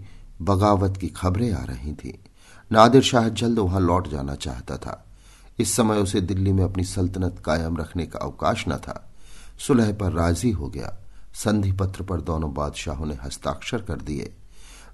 बगावत 0.44 0.96
की 0.96 1.08
खबरें 1.08 1.52
आ 1.52 1.64
रही 1.64 1.92
थी। 1.92 2.18
नादिर 2.72 3.02
शाह 3.02 3.28
जल्द 3.28 3.58
वहाँ 3.58 3.80
लौट 3.80 4.08
जाना 4.08 4.34
चाहता 4.34 4.76
था। 4.76 5.04
इस 5.58 5.76
समय 5.76 5.96
उसे 5.96 6.20
दिल्ली 6.20 6.52
में 6.52 6.64
अपनी 6.64 6.84
सल्तनत 6.84 7.42
कायम 7.44 7.76
रखने 7.76 8.06
का 8.06 8.18
अवकाश 8.18 8.64
न 8.68 8.76
था। 8.76 9.12
सुलह 9.66 9.92
पर 9.92 10.12
राज़ी 10.12 10.50
हो 10.50 10.68
गया। 10.68 10.98
संधि 11.34 11.72
पत्र 11.72 12.02
पर 12.02 12.20
दोनों 12.20 12.54
बादशाहों 12.54 13.06
ने 13.06 13.14
हस्ताक्षर 13.14 13.82
कर 13.82 13.96
दिए। 13.96 14.34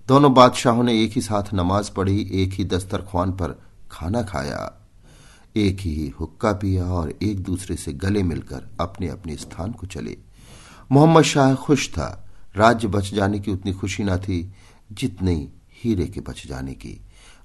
दोनों 0.08 0.34
बादशाहों 0.34 0.82
ने 0.82 1.02
एक 1.02 1.12
ही 1.12 1.20
साथ 1.20 1.54
नमाज़ 1.54 1.90
पढ़ी, 1.92 2.30
एक 2.32 2.52
ही 2.52 2.64
दस्तरखान 2.64 3.32
पर 3.32 3.62
खाना 3.90 4.22
खाया। 4.22 4.88
एक 5.56 5.80
ही 5.80 6.08
हुक्का 6.08 6.52
पिया 6.52 6.84
और 6.84 7.14
एक 7.22 7.42
दूसरे 7.42 7.76
से 7.76 7.92
गले 7.92 8.22
मिलकर 8.22 8.68
अपने 8.80 9.08
अपने 9.08 9.36
स्थान 9.36 9.72
को 9.72 9.86
चले। 9.86 10.18
मोहम्मद 10.92 11.22
शाह 11.22 11.54
खुश 11.54 11.90
था। 11.90 12.24
राज्य 12.56 12.88
बच 12.88 13.14
जाने 13.14 13.38
की 13.38 13.50
उतनी 13.50 13.72
खुशी 13.72 14.04
न 14.04 14.16
थी। 14.16 14.52
जितनी 14.92 15.48
हीरे 15.84 16.06
के 16.06 16.20
बच 16.20 16.46
जाने 16.46 16.74
की। 16.74 17.00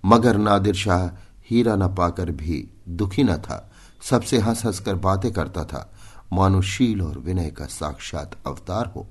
मगर 0.06 0.38
नादिर 0.38 0.76
शाह 0.76 1.08
हीरा 1.52 1.76
न 1.76 1.88
पाकर 1.88 2.32
भी 2.32 2.70
दुखी 2.90 3.24
न 3.24 3.38
था। 3.38 3.72
सबसे 4.04 4.40
हंस 4.40 4.66
हंस 4.66 4.80
कर 4.80 4.96
बातें 4.96 5.32
करता 5.32 5.64
था। 5.64 5.94
मानुशील 6.34 7.02
और 7.02 7.20
विनय 7.20 7.52
का 7.52 7.66
साक्षात 7.66 8.38
अवतार 8.48 8.94
हो। 8.96 9.08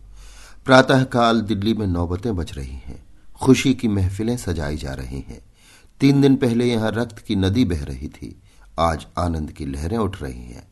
प्रातःकाल 0.64 1.40
दिल्ली 1.40 1.74
में 1.74 1.86
नौबतें 1.86 2.36
बच 2.36 2.54
रही 2.54 2.74
हैं। 2.74 3.06
खुशी 3.42 3.74
की 3.74 3.88
महफिलें 3.88 4.36
सजाई 4.36 4.76
जा 4.76 4.94
रही 4.94 5.20
हैं। 5.20 5.40
तीन 6.00 6.20
दिन 6.20 6.36
पहले 6.36 6.66
यहाँ 6.66 6.90
रक्त 6.90 7.18
की 7.18 7.36
नदी 7.36 7.64
बह 7.64 7.84
रही 7.84 8.08
थी। 8.08 8.42
आज 8.80 9.06
आनंद 9.18 9.52
की 9.52 9.66
लहरें 9.66 9.98
उठ 9.98 10.22
रही 10.22 10.42
हैं। 10.42 10.68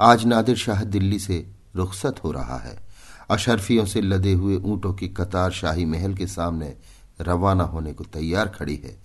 आज 0.00 0.24
नादिर 0.24 0.56
शाह 0.56 0.84
दिल्ली 0.84 1.18
से 1.18 1.52
रुखसत 1.76 2.24
हो 2.24 2.32
रहा 2.32 2.58
है। 2.58 2.84
अशरफियों 3.30 3.86
से 3.86 4.00
लदे 4.00 4.32
हुए 4.32 4.56
ऊंटों 4.56 4.94
की 4.94 5.08
कतार 5.08 5.50
शाही 5.50 5.84
महल 5.84 6.14
के 6.14 6.26
सामने 6.26 6.76
रवाना 7.20 7.64
होने 7.64 7.92
को 7.92 8.04
तैयार 8.04 8.48
खड़ी 8.48 8.76
है। 8.76 8.98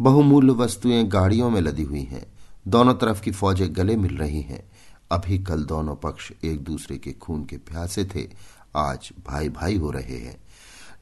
बहुमूल्य 0.00 0.52
वस्तुएँ 0.52 1.04
गाड़ियों 1.04 1.50
में 1.50 1.60
लदी 1.60 1.82
हुई 1.82 2.02
हैं। 2.02 2.26
दोनों 2.68 2.94
तरफ़ 2.94 3.22
की 3.22 3.30
फौजें 3.30 3.76
गले 3.76 3.96
मिल 3.96 4.16
रही 4.16 4.40
हैं। 4.40 4.72
अभी 5.10 5.38
कल 5.38 5.64
दोनों 5.64 5.96
पक्ष 5.96 6.32
एक 6.44 6.64
दूसरे 6.64 6.98
के 6.98 7.12
खून 7.12 7.44
के 7.44 7.56
प्यासे 7.56 8.04
थे। 8.04 8.28
आज 8.76 9.10
भाई 9.26 9.48
भाई 9.48 9.76
हो 9.76 9.90
रहे 9.90 10.18
हैं। 10.18 10.40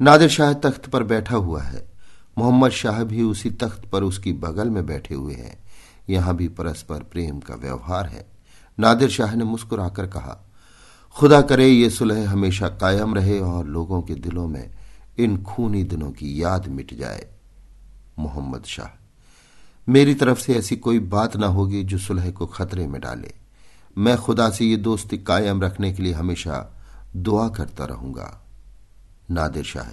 नादिर 0.03 0.29
शाह 0.29 0.53
तख्त 0.53 0.87
पर 0.87 1.03
बैठा 1.03 1.37
हुआ 1.37 1.63
है। 1.63 1.93
मोहम्मद 2.39 2.71
शाह 2.71 3.05
भी 3.05 3.23
उसी 3.23 3.51
तख्त 3.51 3.89
पर 3.89 4.03
उसकी 4.03 4.33
बगल 4.33 4.71
में 4.71 4.87
बैठे 4.87 5.15
हुए 5.15 5.35
हैं। 5.35 5.63
यहाँ 6.11 6.37
भी 6.37 6.49
परस्पर 6.49 7.03
प्रेम 7.03 7.41
का 7.41 7.55
व्यवहार 7.55 8.07
है। 8.07 8.27
नादिर 8.81 9.09
शाह 9.09 9.35
ने 9.35 9.45
मुस्कुराकर 9.45 10.07
कहा, 10.07 10.51
खुदा 11.15 11.41
करे 11.41 11.69
ये 11.69 11.91
सुलह 11.91 12.31
हमेशा 12.31 12.69
कायम 12.69 13.15
रहे 13.15 13.41
और 13.41 13.67
लोगों 13.67 14.03
के 14.03 14.15
दिलों 14.15 14.49
में 14.49 14.71
इन 15.19 15.43
खूनी 15.43 15.85
दिनों 15.85 16.11
की 16.11 16.43
याद 16.43 16.67
मिट 16.67 16.95
जाए, 16.95 17.27
मोहम्मद 18.19 18.65
शाह। 18.65 18.99
मेरी 19.89 20.15
तरफ़ 20.15 20.41
से 20.41 20.55
ऐसी 20.55 20.77
कोई 20.77 20.99
बात 20.99 21.37
ना 21.37 21.47
होगी 21.47 21.83
जो 21.83 21.99
सुलह 21.99 22.31
को 22.31 22.47
खतरे 22.47 22.87
में 22.87 23.01
डाले। 23.01 23.33
मैं 23.99 24.17
खुदा 24.17 24.51
से 24.51 24.65
ये 24.65 24.77
दोस्ती 24.77 25.19
कायम 25.19 25.63
रखने 25.63 25.93
के 25.93 26.03
लिए 26.03 26.13
हमेशा 26.13 26.85
दुआ 27.17 27.49
करता 27.49 27.85
रहूँगा। 27.85 28.45
नादिर 29.31 29.65
शाह 29.65 29.89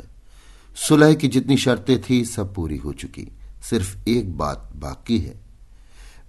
सुलह 0.75 1.13
की 1.13 1.27
जितनी 1.27 1.57
शर्तें 1.57 2.01
थी, 2.01 2.25
सब 2.25 2.55
पूरी 2.55 2.77
हो 2.77 2.93
चुकी। 2.93 3.31
सिर्फ़ 3.69 4.09
एक 4.09 4.37
बात 4.37 4.69
बाकी 4.75 5.19
है। 5.19 5.39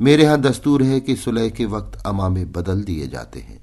मेरे 0.01 0.25
यहाँ 0.25 0.41
दस्तूर 0.41 0.83
है 0.83 1.01
कि 1.01 1.17
सुलह 1.17 1.49
के 1.49 1.65
वक्त 1.65 2.03
अमामे 2.07 2.45
बदल 2.45 2.83
दिए 2.83 3.09
जाते 3.09 3.41
हैं। 3.41 3.61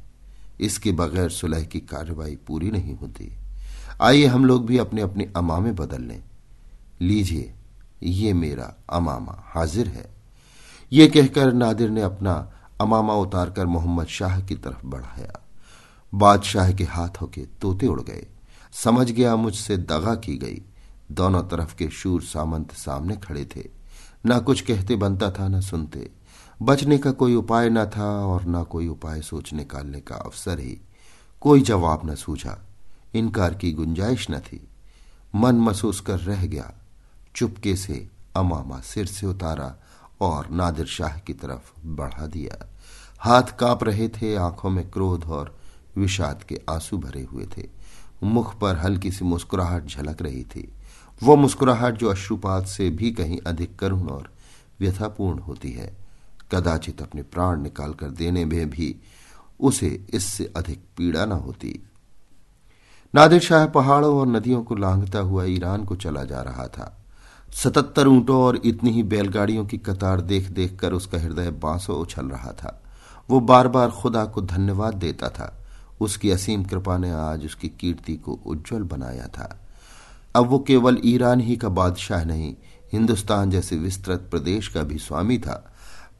इसके 0.59 0.91
बगैर 0.91 1.29
सुलह 1.29 1.63
की 1.63 1.79
कार्रवाई 1.79 2.35
पूरी 2.35 2.71
नहीं 2.71 2.95
होती। 2.95 3.35
आइए 4.01 4.25
हम 4.25 4.45
लोग 4.45 4.65
भी 4.65 4.77
अपने 4.77 5.01
अपने 5.01 5.33
अमामे 5.35 5.71
बदल 5.71 6.01
लें। 6.01 6.23
लीजिए, 7.01 7.53
ये 8.03 8.33
मेरा 8.33 8.75
अमामा 8.89 9.43
हाजिर 9.45 9.87
है। 9.87 10.15
ये 10.93 11.07
कहकर 11.07 11.53
नादिर 11.53 11.89
ने 11.89 12.01
अपना 12.01 12.51
अमामा 12.81 13.13
उतारकर 13.13 13.65
मोहम्मद 13.65 14.07
शाह 14.07 14.41
की 14.41 14.55
तरफ़ 14.55 14.85
बढ़ाया। 14.85 15.47
बादशाह 16.13 16.71
के 16.71 16.83
हाथों 16.83 17.27
के 17.27 17.41
तोते 17.41 17.87
उड़ 17.87 18.01
गए। 18.01 18.27
समझ 18.71 19.11
गया 19.11 19.35
मुझसे 19.35 19.77
दगा 19.77 20.15
की 20.15 20.37
गई। 20.37 20.61
दोनों 21.11 21.43
तरफ़ 21.43 21.75
के 21.75 21.89
शूर 21.89 22.21
सामंत 22.21 22.71
सामने 22.71 23.15
खड़े 23.15 23.45
थे। 23.45 23.67
ना 24.25 24.39
कुछ 24.39 24.61
कहते 24.61 24.95
बनता 24.95 25.31
था, 25.31 25.47
न 25.47 25.61
सुनते। 25.61 26.11
बचने 26.61 26.97
का 26.97 27.11
कोई 27.11 27.35
उपाय 27.35 27.69
न 27.69 27.85
था 27.85 28.25
और 28.25 28.45
न 28.45 28.63
कोई 28.63 28.87
उपाय 28.87 29.21
सोच 29.21 29.53
निकालने 29.53 29.99
का 29.99 30.15
अवसर 30.15 30.59
ही 30.59 30.81
कोई 31.41 31.61
जवाब 31.61 32.11
न 32.11 32.15
सूझा। 32.15 32.66
इनकार 33.17 33.53
की 33.53 33.71
गुंजाइश 33.71 34.27
न 34.31 34.39
थी। 34.39 34.67
मन 35.35 35.55
महसूस 35.55 35.99
कर 35.99 36.19
रह 36.19 36.45
गया। 36.45 36.73
चुपके 37.35 37.75
से 37.75 38.09
अमामा 38.35 38.79
सिर 38.79 39.05
से 39.05 39.27
उतारा 39.27 39.75
और 40.21 40.49
नादिर 40.49 40.85
शाह 40.85 41.17
की 41.17 41.33
तरफ़ 41.33 41.87
बढ़ा 41.87 42.27
दिया। 42.27 42.67
हाथ 43.19 43.43
काँप 43.43 43.83
रहे 43.83 44.09
थे, 44.09 44.35
आँखों 44.35 44.69
में 44.69 44.91
क्रोध 44.91 45.23
और 45.23 45.59
विषाद 45.97 46.43
के 46.43 46.61
आँसू 46.69 46.97
भरे 46.97 47.23
हुए 47.23 47.45
थे। 47.57 47.69
मुख 48.23 48.59
पर 48.59 48.75
हल्की 48.75 49.11
सी 49.11 49.25
मुस्कुराहट 49.25 49.85
झलक 49.85 50.21
रही 50.21 50.43
थी। 50.43 50.71
वो 51.23 51.35
मुस्कुराहट 51.35 51.93
जो 51.93 52.09
अश्रुपात 52.09 52.67
से 52.67 52.89
भी 52.89 53.11
कहीं 53.11 53.39
अधिक 53.47 53.79
करुण 53.79 54.07
और 54.07 54.33
व्यथापूर्ण 54.79 55.39
होती 55.39 55.71
है, 55.71 55.97
कदाचित 56.51 57.01
अपने 57.01 57.23
प्राण 57.23 57.61
निकालकर 57.61 58.09
देने 58.09 58.45
में 58.45 58.69
भी 58.69 58.95
उसे 59.59 60.07
इससे 60.13 60.53
अधिक 60.57 60.79
पीड़ा 60.97 61.25
न 61.25 61.31
होती। 61.31 61.83
नादिर 63.13 63.39
शाह 63.39 63.65
पहाड़ों 63.65 64.15
और 64.19 64.27
नदियों 64.27 64.63
को 64.63 64.75
लांघता 64.75 65.19
हुआ 65.19 65.43
ईरान 65.45 65.83
को 65.85 65.95
चला 65.95 66.23
जा 66.23 66.41
रहा 66.41 66.67
था। 66.67 66.93
सतहत्तर 67.53 68.07
ऊंटों 68.07 68.41
और 68.43 68.55
इतनी 68.65 68.91
ही 68.91 69.03
बैलगाड़ियों 69.03 69.65
की 69.65 69.77
कतार 69.77 70.21
देख 70.21 70.49
देख 70.49 70.75
कर 70.79 70.93
उसका 70.93 71.17
हृदय 71.17 71.49
बांसों 71.51 71.97
उछल 71.97 72.25
रहा 72.25 72.51
था। 72.53 72.81
वो 73.29 73.39
बार 73.39 73.67
बार 73.67 73.89
खुदा 73.91 74.25
को 74.25 74.41
धन्यवाद 74.41 74.93
देता 74.93 75.29
था। 75.29 75.53
उसकी 75.99 76.31
असीम 76.31 76.63
कृपा 76.63 76.97
ने 76.97 77.11
आज 77.11 77.45
उसकी 77.45 77.69
कीर्ति 77.69 78.15
को 78.15 78.39
उज्जवल 78.45 78.83
बनाया 78.83 79.27
था। 79.27 79.59
अब 80.35 80.47
वो 80.47 80.59
केवल 80.59 81.01
ईरान 81.05 81.39
ही 81.39 81.55
का 81.55 81.69
बादशाह 81.69 82.23
नहीं, 82.25 82.55
हिंदुस्तान 82.93 83.51
जैसे 83.51 83.75
विस्तृत 83.75 84.27
प्रदेश 84.31 84.67
का 84.67 84.83
भी 84.83 84.97
स्वामी 84.97 85.37
था, 85.37 85.63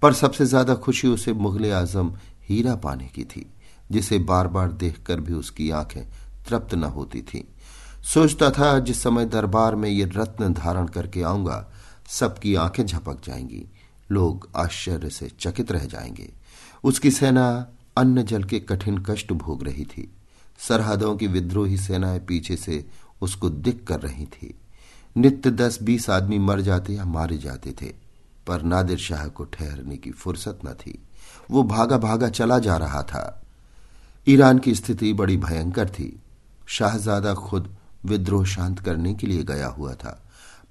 पर 0.01 0.13
सबसे 0.13 0.46
ज़्यादा 0.46 0.75
खुशी 0.75 1.08
उसे 1.08 1.34
मुगल 1.34 1.72
आज़म 1.74 2.13
हीरा 2.50 2.75
पाने 2.75 3.08
की 3.08 3.24
थी, 3.24 3.46
जिसे 3.91 4.20
बार 4.20 4.48
बार 4.48 4.72
देखकर 4.72 5.20
भी 5.20 5.34
उसकी 5.34 5.70
आँखें 5.72 6.01
तृप्त 6.48 6.75
न 6.75 6.84
होती 6.84 7.22
थी। 7.22 7.48
सोचता 8.13 8.50
था, 8.50 8.80
जिस 8.80 9.04
समय 9.04 9.25
दरबार 9.25 9.75
में 9.75 9.89
ये 9.89 10.06
रत्न 10.06 10.54
धारण 10.54 10.88
करके 10.88 11.21
आऊँगा, 11.21 11.71
सबकी 12.08 12.56
आँखें 12.56 12.86
झपक 12.86 13.26
जाएँगी। 13.26 13.65
लोग 14.12 14.50
आश्चर्य 14.56 15.10
से 15.10 15.32
चकित 15.39 15.71
रह 15.71 15.86
जाएँगे। 15.86 16.34
उसकी 16.84 17.12
सेना 17.12 17.67
अन्न 17.98 18.24
जल 18.24 18.43
के 18.43 18.60
कठिन 18.60 18.98
कष्ट 18.98 19.34
भोग 19.34 19.63
रही 19.63 19.86
थी। 19.86 20.12
सरहदों 20.60 21.15
की 21.15 21.28
विद्रोही 21.28 21.78
सेनाएँ 21.78 22.19
पीछे 22.19 22.56
से 22.56 22.86
उसको 23.21 23.50
दिख 23.50 23.84
कर 23.88 24.00
रही 24.00 24.26
थी। 24.26 24.56
नित्य 25.17 25.52
दस 25.52 25.80
बीस 25.84 26.10
आदमी 26.10 26.39
मर 26.39 26.62
जाते 26.62 26.93
या 26.93 27.06
मारे 27.06 27.38
जाते 27.38 27.71
थे, 27.71 27.93
पर 28.48 28.62
नादिर 28.62 28.98
शाह 28.98 29.28
को 29.28 29.43
ठहरने 29.43 29.98
की 29.98 30.12
फुर्सत 30.12 30.60
न 30.65 30.74
थी। 30.74 31.04
वो 31.52 31.63
भागा 31.63 31.98
भागा 31.98 32.30
चला 32.30 32.60
जा 32.60 32.78
रहा 32.78 33.04
था। 33.04 33.41
ईरान 34.28 34.60
की 34.60 34.76
स्थिति 34.76 35.13
बड़ी 35.13 35.38
भयंकर 35.38 35.89
थी। 35.89 36.19
शाहजादा 36.67 37.34
खुद 37.34 37.75
विद्रोह 38.06 38.45
शांत 38.45 38.80
करने 38.80 39.13
के 39.13 39.27
लिए 39.27 39.43
गया 39.43 39.67
हुआ 39.67 39.93
था, 39.93 40.23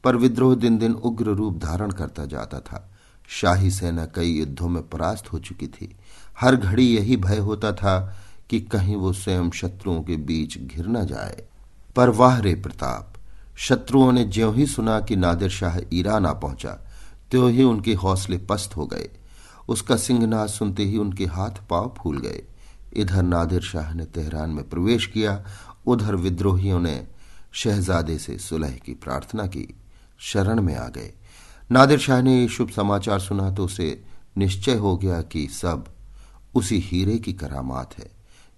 पर 0.04 0.16
विद्रोह 0.16 0.54
दिन 0.54 0.78
दिन 0.78 0.92
उग्र 0.92 1.26
रूप 1.26 1.58
धारण 1.58 1.90
करता 1.90 2.24
जाता 2.24 2.60
था। 2.60 2.92
शाही 3.28 3.70
सेना 3.70 4.06
कई 4.06 4.30
युद्धों 4.30 4.68
में 4.68 4.88
परास्त 4.88 5.32
हो 5.32 5.38
चुकी 5.38 5.66
थी। 5.66 5.96
हर 6.40 6.56
घड़ी 6.56 6.86
यही 6.96 7.16
भय 7.16 7.38
होता 7.38 7.72
था 7.72 8.16
कि 8.50 8.60
कहीं 8.60 8.96
वो 8.96 9.12
स्वयं 9.12 9.50
शत्रुओं 9.50 10.02
के 10.02 10.16
बीच 10.16 10.58
घिर 10.58 10.88
न 10.88 11.06
जाए। 11.06 11.44
पर 11.96 12.08
वाह 12.08 12.38
रे 12.38 12.54
प्रताप, 12.54 13.12
शत्रुओं 13.56 14.12
ने 14.12 14.24
ज्यों 14.24 14.54
ही 14.54 14.66
सुना 14.66 15.00
कि 15.00 15.16
नादिर 15.16 15.50
शाह 15.50 15.78
ईरान 15.92 16.26
आ 16.26 16.32
पहुँचा, 16.32 16.78
त्यों 17.30 17.50
ही 17.50 17.62
उनके 17.62 17.94
हौसले 17.94 18.38
पस्त 18.38 18.76
हो 18.76 18.86
गए। 18.86 19.08
उसका 19.68 19.96
सिंहनाद 19.96 20.48
सुनते 20.48 20.84
ही 20.84 20.96
उनके 20.96 21.24
हाथ 21.24 21.68
पाँव 21.70 21.94
फूल 21.98 22.18
गए। 22.18 22.42
इधर 22.92 23.22
नादिर 23.22 23.60
शाह 23.60 23.94
ने 23.94 24.04
तेहरान 24.04 24.50
में 24.50 24.68
प्रवेश 24.68 25.06
किया 25.06 25.44
उधर 25.86 26.14
विद्रोहियों 26.14 26.80
ने 26.80 27.06
शहजादे 27.52 28.18
से 28.18 28.38
सुलह 28.38 28.70
की 28.70 28.94
प्रार्थना 28.94 29.46
की। 29.46 29.68
शरण 30.18 30.60
में 30.60 30.76
आ 30.76 30.88
गए। 30.88 31.12
नादिर 31.72 31.98
शाह 31.98 32.22
ने 32.22 32.48
शुभ 32.48 32.70
समाचार 32.70 33.20
सुना 33.20 33.50
तो 33.50 33.64
उसे 33.64 34.02
निश्चय 34.38 34.74
हो 34.74 34.96
गया 34.96 35.22
कि 35.22 35.46
सब 35.48 35.84
उसी 36.54 36.78
हीरे 36.78 37.18
की 37.18 37.32
करामात 37.32 37.98
है। 37.98 38.10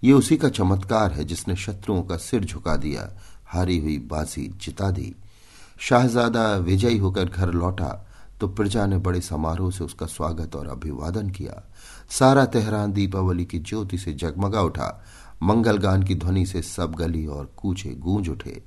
ये 0.03 0.13
उसी 0.13 0.37
का 0.37 0.49
चमत्कार 0.49 1.11
है 1.11 1.23
जिसने 1.23 1.55
शत्रुओं 1.55 2.03
का 2.03 2.17
सिर 2.17 2.45
झुका 2.45 2.75
दिया, 2.75 3.09
हारी 3.45 3.77
हुई 3.77 3.97
बाजी 3.97 4.47
जिता 4.61 4.91
दी। 4.91 5.15
शाहजादा 5.79 6.55
विजयी 6.55 6.97
होकर 6.97 7.25
घर 7.25 7.51
लौटा 7.51 8.05
तो 8.39 8.47
प्रजा 8.47 8.85
ने 8.85 8.97
बड़े 8.97 9.21
समारोह 9.21 9.71
से 9.71 9.83
उसका 9.83 10.05
स्वागत 10.05 10.55
और 10.55 10.67
अभिवादन 10.67 11.29
किया। 11.29 11.63
सारा 12.09 12.45
तेहरान 12.45 12.91
दीपावली 12.93 13.45
की 13.45 13.59
ज्योति 13.59 13.97
से 13.97 14.13
जगमगा 14.13 14.61
उठा। 14.61 15.03
मंगल 15.43 15.77
गान 15.77 16.03
की 16.03 16.15
ध्वनि 16.15 16.45
से 16.45 16.61
सब 16.61 16.95
गली 16.95 17.25
और 17.25 17.53
कूचे 17.57 17.89
गूंज 17.89 18.29
उठे। 18.29 18.63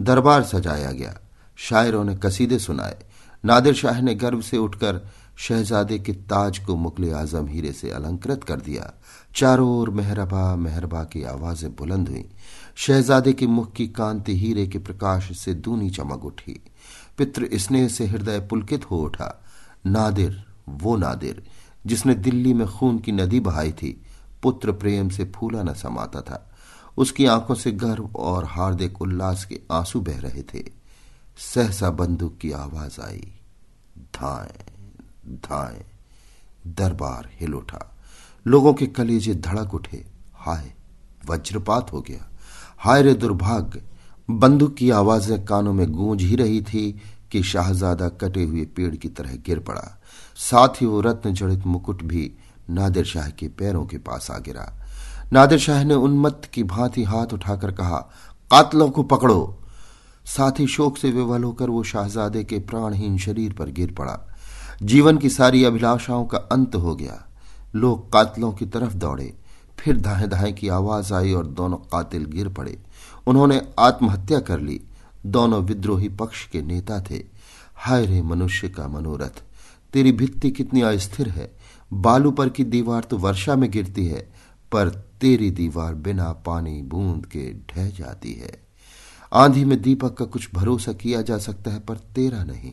दरबार 0.00 0.42
सजाया 0.42 0.92
गया। 0.92 1.20
शायरों 1.56 2.04
ने 2.04 2.16
कसीदे 2.16 2.58
सुनाए। 2.58 3.04
नादिर 3.44 3.74
शाह 3.74 4.00
ने 4.00 4.14
गर्व 4.14 4.40
से 4.40 4.56
उठकर 4.56 5.08
शहजादे 5.36 5.98
के 5.98 6.12
ताज 6.12 6.58
को 6.58 6.76
मुगल 6.76 7.12
आज़म 7.12 7.46
हीरे 7.46 7.72
से 7.72 7.90
अलंकृत 7.90 8.44
कर 8.44 8.60
दिया। 8.60 8.92
चारों 9.36 9.78
ओर 9.78 9.90
मेहरबा 9.90 10.56
मेहरबा 10.56 11.04
की 11.04 11.22
आवाज़ें 11.22 11.76
बुलंद 11.76 12.08
हुई। 12.08 12.24
शहजादे 12.76 13.32
के 13.32 13.46
मुख 13.46 13.72
की 13.72 13.88
कांति 13.88 14.36
हीरे 14.36 14.66
के 14.66 14.78
प्रकाश 14.78 15.38
से 15.38 15.54
दूनी 15.54 15.90
चमक 15.90 16.24
उठी। 16.24 16.60
पितृ 17.18 17.46
स्नेह 17.54 17.88
से 17.88 18.06
हृदय 18.06 18.40
पुलकित 18.40 18.90
हो 18.90 19.02
उठा। 19.02 19.44
नादिर, 19.86 20.44
वो 20.68 20.96
नादिर, 20.96 21.46
जिसने 21.86 22.14
दिल्ली 22.14 22.54
में 22.54 22.66
खून 22.66 22.98
की 22.98 23.12
नदी 23.12 23.40
बहाई 23.40 23.72
थी 23.72 24.02
पुत्र 24.42 24.72
प्रेम 24.72 25.08
से 25.08 25.32
फूला 25.36 25.62
न 25.62 25.74
समाता 25.74 26.20
था। 26.20 26.50
उसकी 26.96 27.26
आँखों 27.26 27.54
से 27.54 27.72
गर्व 27.72 28.10
और 28.16 28.44
हार्दिक 28.44 29.02
उल्लास 29.02 29.44
के 29.44 29.60
आँसू 29.72 30.00
बह 30.00 30.20
रहे 30.20 30.42
थे। 30.42 30.64
सहसा 31.54 31.90
बंदूक 31.90 32.38
की 32.38 32.52
आवाज़ 32.52 33.00
आई। 33.00 33.32
धाए 33.98 34.64
धाए, 35.28 35.84
दरबार 36.66 37.30
हिल 37.40 37.54
उठा। 37.54 37.96
लोगों 38.46 38.74
के 38.74 38.86
कलेजे 38.86 39.34
धड़क 39.34 39.74
उठे। 39.74 40.04
हाय, 40.34 40.72
वज्रपात 41.28 41.92
हो 41.92 42.00
गया। 42.00 42.28
हाय 42.78 43.02
रे 43.02 43.14
दुर्भाग्य, 43.14 43.82
बंदूक 44.30 44.74
की 44.74 44.90
आवाज़ें 44.90 45.44
कानों 45.44 45.72
में 45.72 45.92
गूंज 45.92 46.22
ही 46.22 46.36
रही 46.36 46.62
थी 46.62 47.02
कि 47.32 47.42
शाहजादा 47.42 48.08
कटे 48.08 48.44
हुए 48.44 48.64
पेड़ 48.64 48.96
की 48.96 49.08
तरह 49.08 49.36
गिर 49.36 49.58
पड़ा। 49.58 50.02
साथ 50.36 50.68
ही 50.68 50.86
वो 50.86 51.00
रत्न 51.00 51.32
जड़ित 51.34 51.66
मुकुट 51.66 52.02
भी 52.02 52.32
नादिर 52.70 53.04
शाह 53.04 53.28
के 53.28 53.48
पैरों 53.48 53.86
के 53.86 53.98
पास 53.98 54.30
आ 54.30 54.38
गिरा। 54.38 54.82
नादिर 55.32 55.58
शाह 55.58 55.84
ने 55.84 55.94
उन्मत्त 55.94 56.44
की 56.44 56.62
भांति 56.62 57.04
हाथ 57.04 57.26
उठाकर 57.26 57.72
कहा, 57.72 57.96
कातलों 58.50 58.90
को 58.90 59.02
पकड़ो। 59.02 59.58
साथ 60.24 60.52
ही 60.58 60.66
शोक 60.66 60.98
से 60.98 61.10
विवल 61.10 61.44
होकर 61.44 61.70
वो 61.70 61.82
शाहजादे 61.82 62.44
के 62.44 62.58
प्राणहीन 62.58 63.18
शरीर 63.18 63.52
पर 63.52 63.70
गिर 63.70 63.92
पड़ा। 63.92 64.34
जीवन 64.82 65.18
की 65.18 65.28
सारी 65.28 65.64
अभिलाषाओं 65.64 66.26
का 66.26 66.38
अंत 66.38 66.74
हो 66.74 66.96
गया। 66.96 67.28
लोग 67.74 68.12
कातलों 68.12 68.52
की 68.52 68.66
तरफ़ 68.66 68.94
दौड़े। 68.94 69.34
फिर 69.78 70.00
धाए 70.00 70.28
धाए 70.28 70.52
की 70.52 70.68
आवाज़ 70.68 71.14
आई 71.14 71.32
और 71.32 71.46
दोनों 71.46 71.76
कातिल 71.76 72.24
गिर 72.24 72.48
पड़े। 72.48 72.78
उन्होंने 73.26 73.62
आत्महत्या 73.78 74.40
कर 74.40 74.60
ली। 74.60 74.80
दोनों 75.26 75.62
विद्रोही 75.62 76.08
पक्ष 76.08 76.48
के 76.48 76.62
नेता 76.62 77.00
थे। 77.00 77.22
हाय 77.76 78.06
रे 78.06 78.22
मनुष्य 78.22 78.68
का 78.68 78.88
मनोरथ, 78.88 79.42
तेरी 79.92 80.12
भित्ति 80.12 80.50
कितनी 80.50 80.80
अस्थिर 80.80 81.28
है। 81.28 81.61
बालू 81.92 82.30
पर 82.30 82.48
की 82.48 82.64
दीवार 82.64 83.04
तो 83.04 83.18
वर्षा 83.18 83.56
में 83.56 83.70
गिरती 83.70 84.06
है, 84.06 84.32
पर 84.72 84.88
तेरी 84.88 85.50
दीवार 85.50 85.94
बिना 85.94 86.32
पानी 86.32 86.82
बूंद 86.82 87.26
के 87.26 87.52
ढह 87.52 87.90
जाती 87.90 88.32
है। 88.32 88.62
आंधी 89.32 89.64
में 89.64 89.82
दीपक 89.82 90.14
का 90.14 90.24
कुछ 90.24 90.48
भरोसा 90.54 90.92
किया 90.92 91.22
जा 91.22 91.38
सकता 91.38 91.70
है, 91.70 91.80
पर 91.80 91.96
तेरा 91.96 92.44
नहीं। 92.44 92.72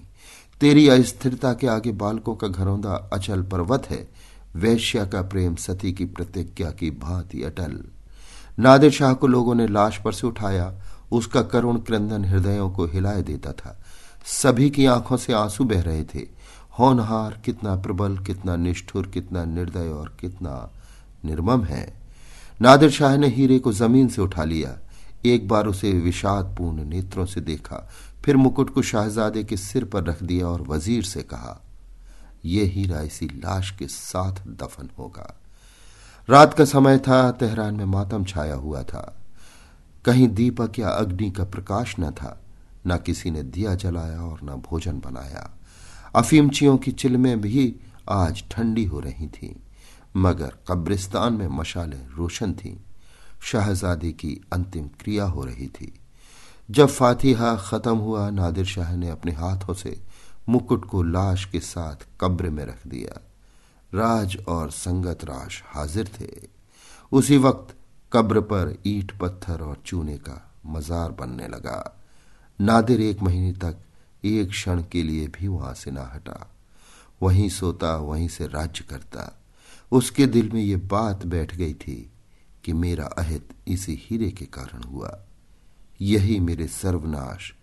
तेरी 0.61 0.89
अस्थिरता 0.89 1.53
के 1.53 1.67
आगे 1.67 1.91
बालकों 1.91 2.35
का 2.35 2.47
घरौंदा 2.47 3.09
अचल 3.13 3.41
पर्वत 3.43 3.87
है। 3.89 4.09
वैश्या 4.55 5.05
का 5.05 5.21
प्रेम 5.21 5.55
सती 5.55 5.93
की 5.93 6.05
प्रतिज्ञा 6.05 6.71
की 6.71 6.91
भांति 6.91 7.43
अटल। 7.43 7.83
नादिर 8.59 8.91
शाह 8.91 9.13
को 9.13 9.27
लोगों 9.27 9.55
ने 9.55 9.67
लाश 9.67 9.97
पर 9.97 10.13
से 10.13 10.27
उठाया। 10.27 10.81
उसका 11.11 11.41
करुण 11.41 11.77
क्रंदन 11.77 12.25
हृदयों 12.25 12.71
को 12.71 12.85
हिलाए 12.85 13.21
देता 13.21 13.51
था। 13.51 13.81
सभी 14.25 14.69
की 14.69 14.85
आँखों 14.85 15.17
से 15.17 15.33
आँसू 15.33 15.63
बह 15.63 15.81
रहे 15.81 16.03
थे। 16.03 16.38
होनहार, 16.79 17.41
कितना 17.45 17.75
प्रबल, 17.75 18.17
कितना 18.17 18.55
निष्ठुर, 18.55 19.07
कितना 19.07 19.45
निर्दय 19.45 19.89
और 19.89 20.17
कितना 20.21 20.71
निर्मम 21.25 21.63
है। 21.63 21.93
नादिर 22.61 22.89
शाह 22.89 23.17
ने 23.17 23.27
हीरे 23.27 23.59
को 23.59 23.73
ज़मीन 23.73 24.07
से 24.07 24.21
उठा 24.21 24.43
लिया। 24.43 24.77
एक 25.25 25.47
बार 25.47 25.67
उसे 25.67 25.91
विषादपूर्ण 25.91 26.85
नेत्रों 26.85 27.25
से 27.25 27.41
देखा, 27.41 27.89
फिर 28.25 28.37
मुकुट 28.37 28.73
को 28.73 28.81
शाहजादे 28.81 29.43
के 29.43 29.57
सिर 29.57 29.85
पर 29.85 30.03
रख 30.03 30.23
दिया 30.23 30.47
और 30.47 30.61
वज़ीर 30.61 31.03
से 31.03 31.23
कहा 31.23 31.61
यह 32.45 32.71
हीरा 32.71 33.01
इसी 33.01 33.25
लाश 33.25 33.71
के 33.71 33.87
साथ 33.87 34.47
दफन 34.47 34.89
होगा। 34.99 35.35
रात 36.29 36.53
का 36.53 36.65
समय 36.65 36.97
था, 36.97 37.31
तेहरान 37.31 37.75
में 37.75 37.85
मातम 37.85 38.23
छाया 38.23 38.55
हुआ 38.55 38.83
था। 38.83 39.15
कहीं 40.05 40.27
दीपक 40.27 40.79
या 40.79 40.89
अग्नि 40.89 41.31
का 41.31 41.43
प्रकाश 41.43 41.95
न 41.99 42.11
था, 42.11 42.41
न 42.87 42.97
किसी 42.97 43.31
ने 43.31 43.43
दिया 43.43 43.75
जलाया 43.75 44.21
और 44.21 44.39
न 44.43 44.47
भोजन 44.47 44.99
बनाया। 44.99 45.58
अफीमचियों 46.15 46.77
की 46.77 46.91
चिलमें 46.91 47.41
भी 47.41 47.75
आज 48.09 48.43
ठंडी 48.51 48.85
हो 48.85 48.99
रही 48.99 49.27
थी, 49.27 49.63
मगर 50.17 50.53
कब्रिस्तान 50.67 51.33
में 51.33 51.47
मशालें 51.47 52.07
रोशन 52.07 52.53
थीं। 52.53 52.77
शाहजादी 53.41 54.11
की 54.11 54.41
अंतिम 54.53 54.87
क्रिया 54.87 55.25
हो 55.25 55.45
रही 55.45 55.67
थी। 55.67 55.99
जब 56.71 56.87
फातिहा 56.87 57.55
खत्म 57.55 57.97
हुआ, 57.97 58.29
नादिर 58.29 58.65
शाह 58.65 58.95
ने 58.95 59.09
अपने 59.09 59.31
हाथों 59.31 59.73
से 59.73 60.01
मुकुट 60.49 60.85
को 60.85 61.03
लाश 61.03 61.45
के 61.45 61.59
साथ 61.59 62.07
कब्र 62.21 62.49
में 62.49 62.65
रख 62.65 62.87
दिया। 62.87 63.21
राज 63.93 64.37
और 64.47 64.71
संगत 64.71 65.19
राज 65.23 65.61
हाजिर 65.65 66.09
थे। 66.21 66.49
उसी 67.11 67.37
वक्त 67.37 67.75
कब्र 68.13 68.41
पर 68.41 68.77
ईट 68.87 69.19
पत्थर 69.19 69.61
और 69.61 69.77
चूने 69.85 70.17
का 70.17 70.51
मजार 70.65 71.11
बनने 71.11 71.47
लगा। 71.47 71.99
नादिर 72.61 73.01
एक 73.01 73.21
महीने 73.21 73.51
तक 73.51 73.77
एक 74.25 74.49
क्षण 74.49 74.83
के 74.91 75.03
लिए 75.03 75.27
भी 75.27 75.47
वहाँ 75.47 75.73
से 75.73 75.91
ना 75.91 76.11
हटा। 76.13 76.55
वहीं 77.21 77.49
सोता, 77.49 77.95
वहीं 77.95 78.27
से 78.27 78.47
राज्य 78.47 78.85
करता। 78.89 79.41
उसके 79.91 80.25
दिल 80.25 80.51
में 80.51 80.61
ये 80.61 80.75
बात 80.75 81.25
बैठ 81.25 81.55
गई 81.55 81.73
थी 81.73 82.11
कि 82.63 82.73
मेरा 82.73 83.05
अहित 83.05 83.49
इसी 83.67 84.03
हीरे 84.05 84.31
के 84.31 84.45
कारण 84.45 84.83
हुआ। 84.83 85.19
यही 86.01 86.39
मेरे 86.39 86.67
सर्वनाश 86.67 87.53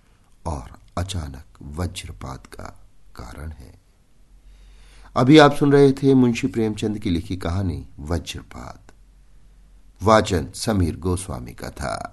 और 0.47 0.79
अचानक 0.99 1.45
वज्रपात 1.63 2.47
का 2.47 2.89
कारण 3.17 3.51
है। 3.51 3.81
अभी 5.17 5.39
आप 5.39 5.55
सुन 5.55 5.73
रहे 5.73 5.93
थे 5.93 6.15
मुंशी 6.15 6.47
प्रेमचंद 6.47 6.99
की 6.99 7.11
लिखी 7.11 7.37
कहानी, 7.37 7.89
वज्रपात। 8.01 8.93
वाचन 10.03 10.51
समीर 10.55 10.97
गोस्वामी 10.97 11.53
का 11.53 11.71
था। 11.71 12.13